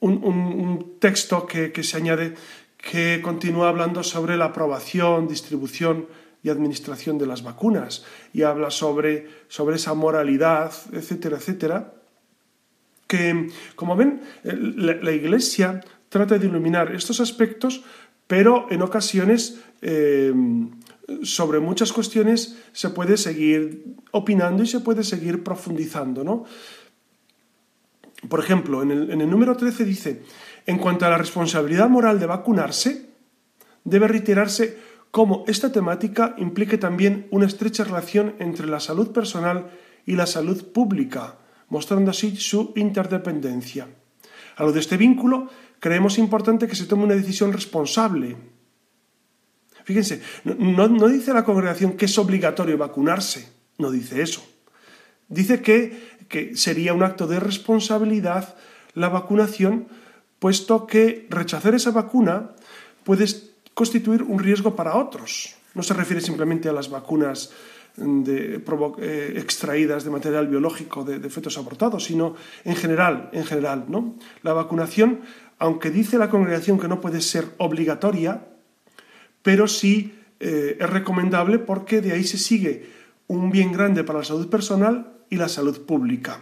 un, 0.00 0.96
texto 0.98 1.46
que, 1.46 1.72
se 1.82 1.96
añade 1.96 2.34
que 2.76 3.20
continúa 3.22 3.68
hablando 3.68 4.02
sobre 4.02 4.36
la 4.36 4.46
aprobación, 4.46 5.28
distribución 5.28 6.06
y 6.42 6.50
administración 6.50 7.18
de 7.18 7.26
las 7.26 7.42
vacunas 7.42 8.04
y 8.32 8.42
habla 8.42 8.70
sobre, 8.70 9.28
sobre 9.48 9.76
esa 9.76 9.94
moralidad, 9.94 10.72
etcétera, 10.92 11.38
etcétera, 11.38 11.92
que, 13.06 13.48
como 13.74 13.96
ven, 13.96 14.20
la, 14.42 15.12
Iglesia 15.12 15.80
trata 16.08 16.38
de 16.38 16.46
iluminar 16.46 16.94
estos 16.94 17.20
aspectos, 17.20 17.82
pero 18.26 18.66
en 18.70 18.82
ocasiones 18.82 19.60
eh, 19.82 20.32
sobre 21.22 21.60
muchas 21.60 21.92
cuestiones 21.92 22.56
se 22.72 22.90
puede 22.90 23.16
seguir 23.16 23.94
opinando 24.10 24.62
y 24.62 24.66
se 24.66 24.80
puede 24.80 25.04
seguir 25.04 25.44
profundizando, 25.44 26.24
¿no? 26.24 26.44
Por 28.28 28.40
ejemplo, 28.40 28.82
en 28.82 28.90
el, 28.90 29.30
número 29.30 29.56
13 29.56 29.84
dice, 29.84 30.22
en 30.66 30.78
cuanto 30.78 31.06
a 31.06 31.10
la 31.10 31.18
responsabilidad 31.18 31.88
moral 31.88 32.18
de 32.18 32.26
vacunarse, 32.26 33.10
debe 33.84 34.08
reiterarse 34.08 34.78
cómo 35.10 35.44
esta 35.46 35.70
temática 35.70 36.34
implique 36.38 36.78
también 36.78 37.28
una 37.30 37.46
estrecha 37.46 37.84
relación 37.84 38.34
entre 38.38 38.66
la 38.66 38.80
salud 38.80 39.12
personal 39.12 39.70
y 40.06 40.16
la 40.16 40.26
salud 40.26 40.72
pública, 40.72 41.36
mostrando 41.68 42.10
así 42.10 42.36
su 42.36 42.72
interdependencia. 42.76 43.88
A 44.56 44.64
lo 44.64 44.72
de 44.72 44.80
este 44.80 44.96
vínculo, 44.96 45.48
creemos 45.80 46.18
importante 46.18 46.66
que 46.66 46.76
se 46.76 46.86
tome 46.86 47.04
una 47.04 47.14
decisión 47.14 47.52
responsable. 47.52 48.36
Fíjense, 49.84 50.22
no, 50.44 51.08
dice 51.08 51.32
la 51.32 51.44
congregación 51.44 51.96
que 51.96 52.06
es 52.06 52.18
obligatorio 52.18 52.76
vacunarse, 52.78 53.48
no 53.78 53.90
dice 53.90 54.22
eso. 54.22 54.44
Dice 55.28 55.60
que 55.60 56.16
que 56.28 56.56
sería 56.56 56.94
un 56.94 57.02
acto 57.02 57.26
de 57.26 57.40
responsabilidad 57.40 58.56
la 58.94 59.08
vacunación, 59.08 59.88
puesto 60.38 60.86
que 60.86 61.26
rechazar 61.30 61.74
esa 61.74 61.90
vacuna 61.90 62.52
puede 63.04 63.26
constituir 63.74 64.22
un 64.22 64.38
riesgo 64.38 64.74
para 64.74 64.96
otros. 64.96 65.54
No 65.74 65.82
se 65.82 65.94
refiere 65.94 66.20
simplemente 66.20 66.68
a 66.68 66.72
las 66.72 66.88
vacunas 66.88 67.52
eh, 67.98 69.32
extraídas 69.36 70.04
de 70.04 70.10
material 70.10 70.48
biológico 70.48 71.04
de, 71.04 71.18
de, 71.18 71.30
fetos 71.30 71.56
abortados, 71.58 72.04
sino 72.04 72.34
en 72.64 72.76
general, 72.76 73.30
en 73.32 73.44
general, 73.44 73.86
¿no? 73.88 74.16
La 74.42 74.52
vacunación, 74.52 75.20
aunque 75.58 75.90
dice 75.90 76.18
la 76.18 76.28
congregación 76.28 76.78
que 76.78 76.88
no 76.88 77.00
puede 77.00 77.20
ser 77.20 77.46
obligatoria, 77.58 78.46
pero 79.42 79.68
sí 79.68 80.12
eh, 80.40 80.76
es 80.80 80.90
recomendable 80.90 81.58
porque 81.58 82.00
de 82.00 82.12
ahí 82.12 82.24
se 82.24 82.38
sigue 82.38 82.90
un 83.26 83.50
bien 83.50 83.72
grande 83.72 84.04
para 84.04 84.18
la 84.18 84.24
salud 84.24 84.48
personal 84.48 85.12
y 85.30 85.36
la 85.36 85.48
salud 85.48 85.86
pública. 85.86 86.40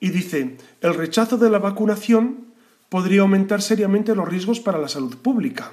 Y 0.00 0.10
dice, 0.10 0.56
el 0.80 0.94
rechazo 0.94 1.38
de 1.38 1.50
la 1.50 1.58
vacunación 1.58 2.46
podría 2.88 3.22
aumentar 3.22 3.62
seriamente 3.62 4.14
los 4.14 4.28
riesgos 4.28 4.60
para 4.60 4.78
la 4.78 4.88
salud 4.88 5.16
pública. 5.16 5.72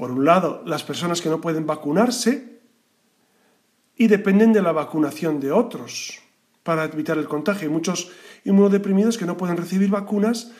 Por 0.00 0.12
un 0.12 0.24
lado, 0.24 0.62
las 0.64 0.82
personas 0.82 1.20
que 1.20 1.28
no 1.28 1.42
pueden 1.42 1.66
vacunarse 1.66 2.62
y 3.98 4.06
dependen 4.06 4.54
de 4.54 4.62
la 4.62 4.72
vacunación 4.72 5.40
de 5.40 5.52
otros 5.52 6.20
para 6.62 6.86
evitar 6.86 7.18
el 7.18 7.28
contagio. 7.28 7.68
Hay 7.68 7.74
muchos 7.74 8.10
inmunodeprimidos 8.46 9.18
que 9.18 9.26
no 9.26 9.36
pueden 9.36 9.58
recibir 9.58 9.90
vacunas 9.90 10.52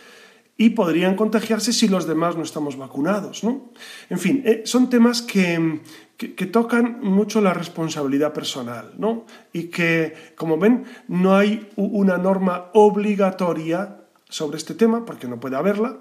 y 0.58 0.68
podrían 0.68 1.16
contagiarse 1.16 1.72
si 1.72 1.88
los 1.88 2.06
demás 2.06 2.36
no 2.36 2.42
estamos 2.42 2.76
vacunados. 2.76 3.42
¿no? 3.42 3.72
En 4.10 4.18
fin, 4.18 4.42
eh, 4.44 4.60
son 4.66 4.90
temas 4.90 5.22
que, 5.22 5.80
que, 6.18 6.34
que 6.34 6.44
tocan 6.44 7.00
mucho 7.00 7.40
la 7.40 7.54
responsabilidad 7.54 8.34
personal, 8.34 8.92
¿no? 8.98 9.24
Y 9.54 9.68
que, 9.68 10.34
como 10.36 10.58
ven, 10.58 10.84
no 11.08 11.34
hay 11.34 11.70
una 11.76 12.18
norma 12.18 12.66
obligatoria 12.74 14.02
sobre 14.28 14.58
este 14.58 14.74
tema, 14.74 15.06
porque 15.06 15.28
no 15.28 15.40
puede 15.40 15.56
haberla, 15.56 15.96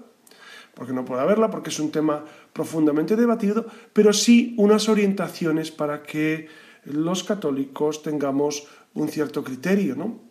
porque 0.79 0.93
no 0.93 1.03
puede 1.03 1.21
haberla, 1.21 1.51
porque 1.51 1.71
es 1.71 1.79
un 1.81 1.91
tema 1.91 2.23
profundamente 2.53 3.17
debatido, 3.17 3.65
pero 3.91 4.13
sí 4.13 4.55
unas 4.57 4.87
orientaciones 4.87 5.71
para 5.71 6.03
que 6.03 6.47
los 6.85 7.25
católicos 7.25 8.01
tengamos 8.01 8.65
un 8.93 9.09
cierto 9.09 9.43
criterio, 9.43 9.97
¿no? 9.97 10.21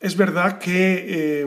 Es 0.00 0.16
verdad 0.16 0.58
que 0.58 1.04
eh, 1.06 1.46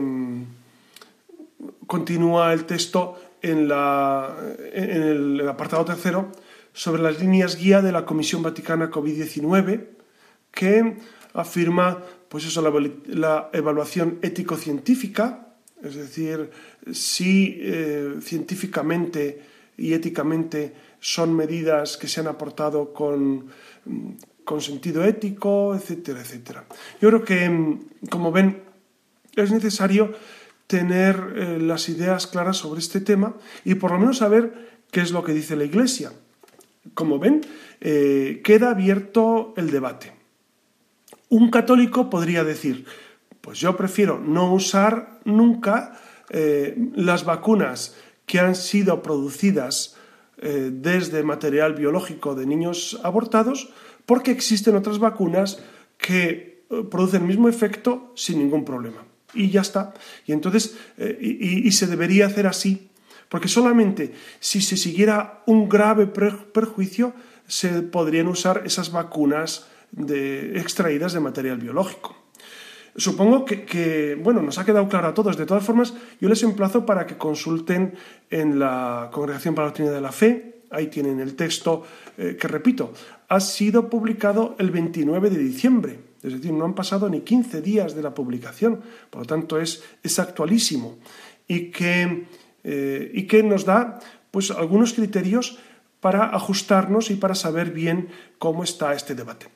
continúa 1.86 2.54
el 2.54 2.64
texto 2.64 3.20
en, 3.42 3.70
el 3.70 5.46
apartado 5.46 5.84
tercero 5.84 6.32
sobre 6.72 7.02
las 7.02 7.20
líneas 7.20 7.56
guía 7.56 7.82
de 7.82 7.92
la 7.92 8.06
Comisión 8.06 8.42
Vaticana 8.42 8.90
COVID-19 8.90 9.88
que 10.50 10.96
afirma 11.34 12.02
pues 12.30 12.46
eso, 12.46 12.62
la 13.08 13.50
evaluación 13.52 14.20
ético-científica, 14.22 15.51
es 15.82 15.94
decir, 15.94 16.50
si 16.92 17.58
eh, 17.60 18.14
científicamente 18.20 19.42
y 19.76 19.92
éticamente 19.94 20.72
son 21.00 21.34
medidas 21.34 21.96
que 21.96 22.08
se 22.08 22.20
han 22.20 22.28
aportado 22.28 22.92
con, 22.92 23.46
mm, 23.84 24.10
con 24.44 24.60
sentido 24.60 25.04
ético, 25.04 25.74
etcétera, 25.74 26.20
etcétera. 26.20 26.64
Yo 27.00 27.08
creo 27.08 27.24
que, 27.24 27.48
mm, 27.48 27.80
como 28.10 28.30
ven, 28.30 28.62
es 29.34 29.50
necesario 29.50 30.14
tener 30.66 31.34
eh, 31.36 31.58
las 31.60 31.88
ideas 31.88 32.26
claras 32.26 32.58
sobre 32.58 32.80
este 32.80 33.00
tema 33.00 33.34
y 33.64 33.74
por 33.74 33.90
lo 33.92 33.98
menos 33.98 34.18
saber 34.18 34.80
qué 34.90 35.00
es 35.00 35.10
lo 35.10 35.24
que 35.24 35.32
dice 35.32 35.56
la 35.56 35.64
Iglesia. 35.64 36.12
Como 36.94 37.18
ven, 37.18 37.42
eh, 37.80 38.40
queda 38.44 38.70
abierto 38.70 39.54
el 39.56 39.70
debate. 39.70 40.12
Un 41.28 41.50
católico 41.50 42.10
podría 42.10 42.44
decir, 42.44 42.84
pues 43.42 43.58
yo 43.58 43.76
prefiero 43.76 44.18
no 44.18 44.54
usar 44.54 45.20
nunca 45.24 46.00
eh, 46.30 46.74
las 46.94 47.24
vacunas 47.26 47.94
que 48.24 48.40
han 48.40 48.54
sido 48.54 49.02
producidas 49.02 49.96
eh, 50.38 50.70
desde 50.72 51.22
material 51.22 51.74
biológico 51.74 52.34
de 52.34 52.46
niños 52.46 52.98
abortados, 53.04 53.68
porque 54.06 54.30
existen 54.30 54.74
otras 54.76 54.98
vacunas 54.98 55.62
que 55.98 56.64
eh, 56.70 56.84
producen 56.90 57.22
el 57.22 57.28
mismo 57.28 57.48
efecto 57.50 58.12
sin 58.16 58.38
ningún 58.38 58.64
problema. 58.64 59.04
Y 59.34 59.50
ya 59.50 59.60
está. 59.60 59.92
Y 60.26 60.32
entonces, 60.32 60.76
y, 60.98 61.66
y 61.66 61.72
se 61.72 61.86
debería 61.86 62.26
hacer 62.26 62.46
así, 62.46 62.90
porque 63.28 63.48
solamente 63.48 64.12
si 64.40 64.60
se 64.60 64.76
siguiera 64.76 65.42
un 65.46 65.68
grave 65.68 66.06
perjuicio 66.06 67.14
se 67.46 67.80
podrían 67.82 68.28
usar 68.28 68.62
esas 68.66 68.92
vacunas 68.92 69.68
de- 69.90 70.58
extraídas 70.60 71.12
de 71.14 71.20
material 71.20 71.58
biológico. 71.58 72.21
Supongo 72.94 73.46
que, 73.46 74.18
bueno, 74.22 74.42
nos 74.42 74.58
ha 74.58 74.64
quedado 74.64 74.86
claro 74.88 75.08
a 75.08 75.14
todos. 75.14 75.36
De 75.36 75.46
todas 75.46 75.64
formas, 75.64 75.94
yo 76.20 76.28
les 76.28 76.42
emplazo 76.42 76.84
para 76.84 77.06
que 77.06 77.16
consulten 77.16 77.94
en 78.28 78.58
la 78.58 79.08
Congregación 79.12 79.54
para 79.54 79.66
la 79.66 79.70
Doctrina 79.70 79.90
de 79.90 80.00
la 80.00 80.12
Fe. 80.12 80.62
Ahí 80.70 80.88
tienen 80.88 81.20
el 81.20 81.34
texto 81.34 81.84
eh, 82.18 82.36
que, 82.38 82.48
repito, 82.48 82.92
ha 83.28 83.40
sido 83.40 83.88
publicado 83.88 84.56
el 84.58 84.70
29 84.70 85.30
de 85.30 85.38
diciembre. 85.38 85.98
Es 86.22 86.34
decir, 86.34 86.52
no 86.52 86.66
han 86.66 86.74
pasado 86.74 87.08
ni 87.08 87.22
15 87.22 87.62
días 87.62 87.94
de 87.96 88.02
la 88.02 88.14
publicación. 88.14 88.80
Por 89.08 89.22
lo 89.22 89.26
tanto, 89.26 89.58
es, 89.58 89.82
es 90.02 90.18
actualísimo. 90.18 90.98
Y 91.48 91.70
que, 91.70 92.26
eh, 92.62 93.10
y 93.14 93.26
que 93.26 93.42
nos 93.42 93.64
da 93.64 94.00
pues, 94.30 94.50
algunos 94.50 94.92
criterios 94.92 95.58
para 96.02 96.34
ajustarnos 96.34 97.12
y 97.12 97.14
para 97.14 97.36
saber 97.36 97.70
bien 97.70 98.08
cómo 98.40 98.64
está 98.64 98.92
este 98.92 99.14
debate. 99.14 99.46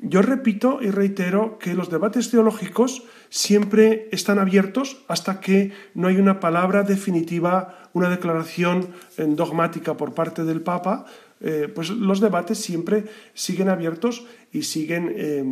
Yo 0.00 0.20
repito 0.20 0.80
y 0.82 0.90
reitero 0.90 1.58
que 1.58 1.72
los 1.72 1.88
debates 1.88 2.30
teológicos 2.30 3.04
siempre 3.30 4.10
están 4.12 4.38
abiertos 4.38 5.02
hasta 5.08 5.40
que 5.40 5.72
no 5.94 6.08
hay 6.08 6.16
una 6.16 6.40
palabra 6.40 6.82
definitiva, 6.82 7.88
una 7.94 8.10
declaración 8.10 8.90
dogmática 9.16 9.96
por 9.96 10.12
parte 10.12 10.44
del 10.44 10.60
Papa, 10.60 11.06
eh, 11.40 11.72
pues 11.74 11.88
los 11.88 12.20
debates 12.20 12.58
siempre 12.58 13.04
siguen 13.32 13.70
abiertos 13.70 14.26
y 14.52 14.64
siguen 14.64 15.10
eh, 15.16 15.42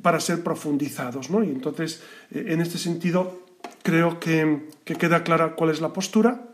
para 0.00 0.18
ser 0.18 0.42
profundizados. 0.42 1.28
¿no? 1.28 1.44
Y 1.44 1.50
entonces, 1.50 2.02
eh, 2.30 2.46
en 2.48 2.62
este 2.62 2.78
sentido, 2.78 3.44
creo 3.82 4.18
que 4.18 4.64
queda 4.84 5.24
clara 5.24 5.56
cuál 5.56 5.68
es 5.68 5.82
la 5.82 5.92
postura 5.92 6.53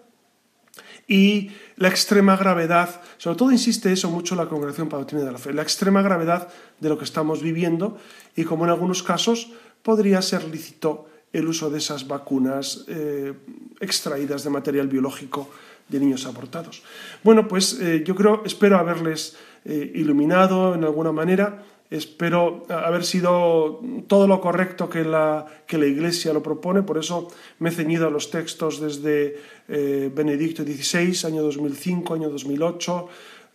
y 1.11 1.51
la 1.75 1.89
extrema 1.89 2.37
gravedad, 2.37 3.01
sobre 3.19 3.37
todo 3.37 3.51
insiste 3.51 3.91
eso 3.91 4.09
mucho 4.11 4.37
la 4.37 4.47
Congregación 4.47 4.89
para 4.89 4.99
la 4.99 5.03
Doctrina 5.03 5.25
de 5.25 5.33
la 5.33 5.39
Fe, 5.39 5.53
la 5.53 5.63
extrema 5.63 6.03
gravedad 6.03 6.49
de 6.79 6.89
lo 6.89 6.97
que 6.97 7.05
estamos 7.05 7.43
viviendo 7.43 7.99
y 8.37 8.45
como 8.45 8.65
en 8.65 8.71
algunos 8.71 9.03
casos 9.03 9.51
podría 9.83 10.23
ser 10.23 10.45
lícito 10.45 11.09
el 11.33 11.49
uso 11.49 11.69
de 11.69 11.79
esas 11.79 12.07
vacunas 12.07 12.85
eh, 12.87 13.35
extraídas 13.81 14.45
de 14.45 14.51
material 14.51 14.87
biológico 14.87 15.51
de 15.89 15.99
niños 15.99 16.27
abortados. 16.27 16.85
Bueno, 17.25 17.49
pues 17.49 17.81
eh, 17.81 18.05
yo 18.07 18.15
creo, 18.15 18.43
espero 18.47 18.79
haberles 18.79 19.37
eh, 19.65 19.91
iluminado 19.97 20.77
en 20.77 20.85
alguna 20.85 21.11
manera, 21.11 21.65
espero 21.91 22.65
haber 22.69 23.05
sido 23.05 23.81
todo 24.07 24.29
lo 24.29 24.41
correcto 24.41 24.89
que 24.89 25.03
la, 25.03 25.45
que 25.67 25.77
la 25.77 25.87
Iglesia 25.87 26.33
lo 26.33 26.43
propone, 26.43 26.83
por 26.83 26.99
eso 26.99 27.29
me 27.59 27.71
he 27.71 27.73
ceñido 27.73 28.07
a 28.07 28.11
los 28.11 28.31
textos 28.31 28.81
desde 28.81 29.37
eh, 29.69 30.11
Benedicto 30.15 30.63
XVI, 30.63 31.27
año 31.27 31.43
2005, 31.43 32.15
año 32.15 32.31
2008, 32.31 33.09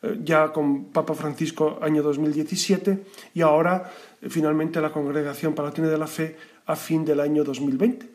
eh, 0.04 0.20
ya 0.24 0.52
con 0.52 0.92
Papa 0.92 1.14
Francisco, 1.16 1.80
año 1.82 2.04
2017, 2.04 3.00
y 3.34 3.42
ahora 3.42 3.90
eh, 4.22 4.30
finalmente 4.30 4.82
la 4.82 4.92
Congregación 4.92 5.56
para 5.56 5.68
la 5.68 5.70
Doctrina 5.70 5.90
de 5.90 5.98
la 5.98 6.08
Fe 6.08 6.36
a 6.66 6.76
fin 6.76 7.06
del 7.06 7.22
año 7.22 7.46
2020. 7.46 8.10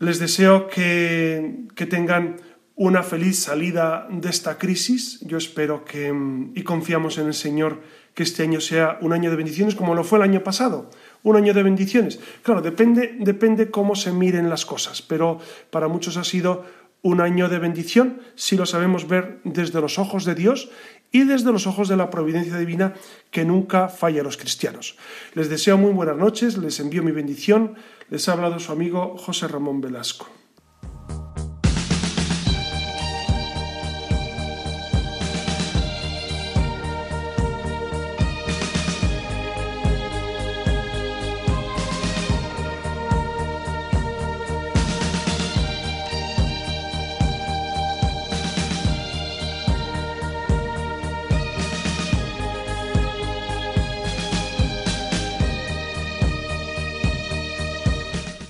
Les 0.00 0.18
deseo 0.18 0.68
que, 0.68 1.64
que 1.74 1.86
tengan 1.86 2.36
una 2.74 3.02
feliz 3.02 3.38
salida 3.38 4.08
de 4.10 4.28
esta 4.28 4.58
crisis. 4.58 5.20
Yo 5.20 5.38
espero 5.38 5.84
que, 5.84 6.12
mm, 6.12 6.52
y 6.56 6.62
confiamos 6.62 7.18
en 7.18 7.28
el 7.28 7.34
Señor, 7.34 7.80
que 8.14 8.22
este 8.22 8.42
año 8.42 8.60
sea 8.60 8.98
un 9.00 9.12
año 9.12 9.30
de 9.30 9.36
bendiciones 9.36 9.74
como 9.74 9.94
lo 9.94 10.04
fue 10.04 10.18
el 10.18 10.24
año 10.24 10.42
pasado. 10.42 10.90
Un 11.22 11.36
año 11.36 11.54
de 11.54 11.62
bendiciones. 11.62 12.20
Claro, 12.42 12.60
depende, 12.60 13.16
depende 13.18 13.70
cómo 13.70 13.94
se 13.94 14.12
miren 14.12 14.50
las 14.50 14.66
cosas, 14.66 15.02
pero 15.02 15.38
para 15.70 15.88
muchos 15.88 16.16
ha 16.16 16.24
sido 16.24 16.64
un 17.02 17.20
año 17.20 17.48
de 17.48 17.58
bendición 17.58 18.20
si 18.36 18.56
lo 18.56 18.66
sabemos 18.66 19.08
ver 19.08 19.40
desde 19.44 19.80
los 19.80 19.98
ojos 19.98 20.24
de 20.24 20.34
Dios 20.34 20.70
y 21.10 21.24
desde 21.24 21.52
los 21.52 21.66
ojos 21.66 21.88
de 21.88 21.96
la 21.96 22.10
providencia 22.10 22.56
divina 22.56 22.94
que 23.30 23.44
nunca 23.44 23.88
falla 23.88 24.22
a 24.22 24.24
los 24.24 24.36
cristianos. 24.36 24.96
Les 25.34 25.50
deseo 25.50 25.76
muy 25.76 25.92
buenas 25.92 26.16
noches, 26.16 26.56
les 26.56 26.80
envío 26.80 27.02
mi 27.02 27.12
bendición. 27.12 27.74
Les 28.08 28.28
ha 28.28 28.32
hablado 28.32 28.58
su 28.60 28.72
amigo 28.72 29.16
José 29.18 29.48
Ramón 29.48 29.80
Velasco. 29.80 30.41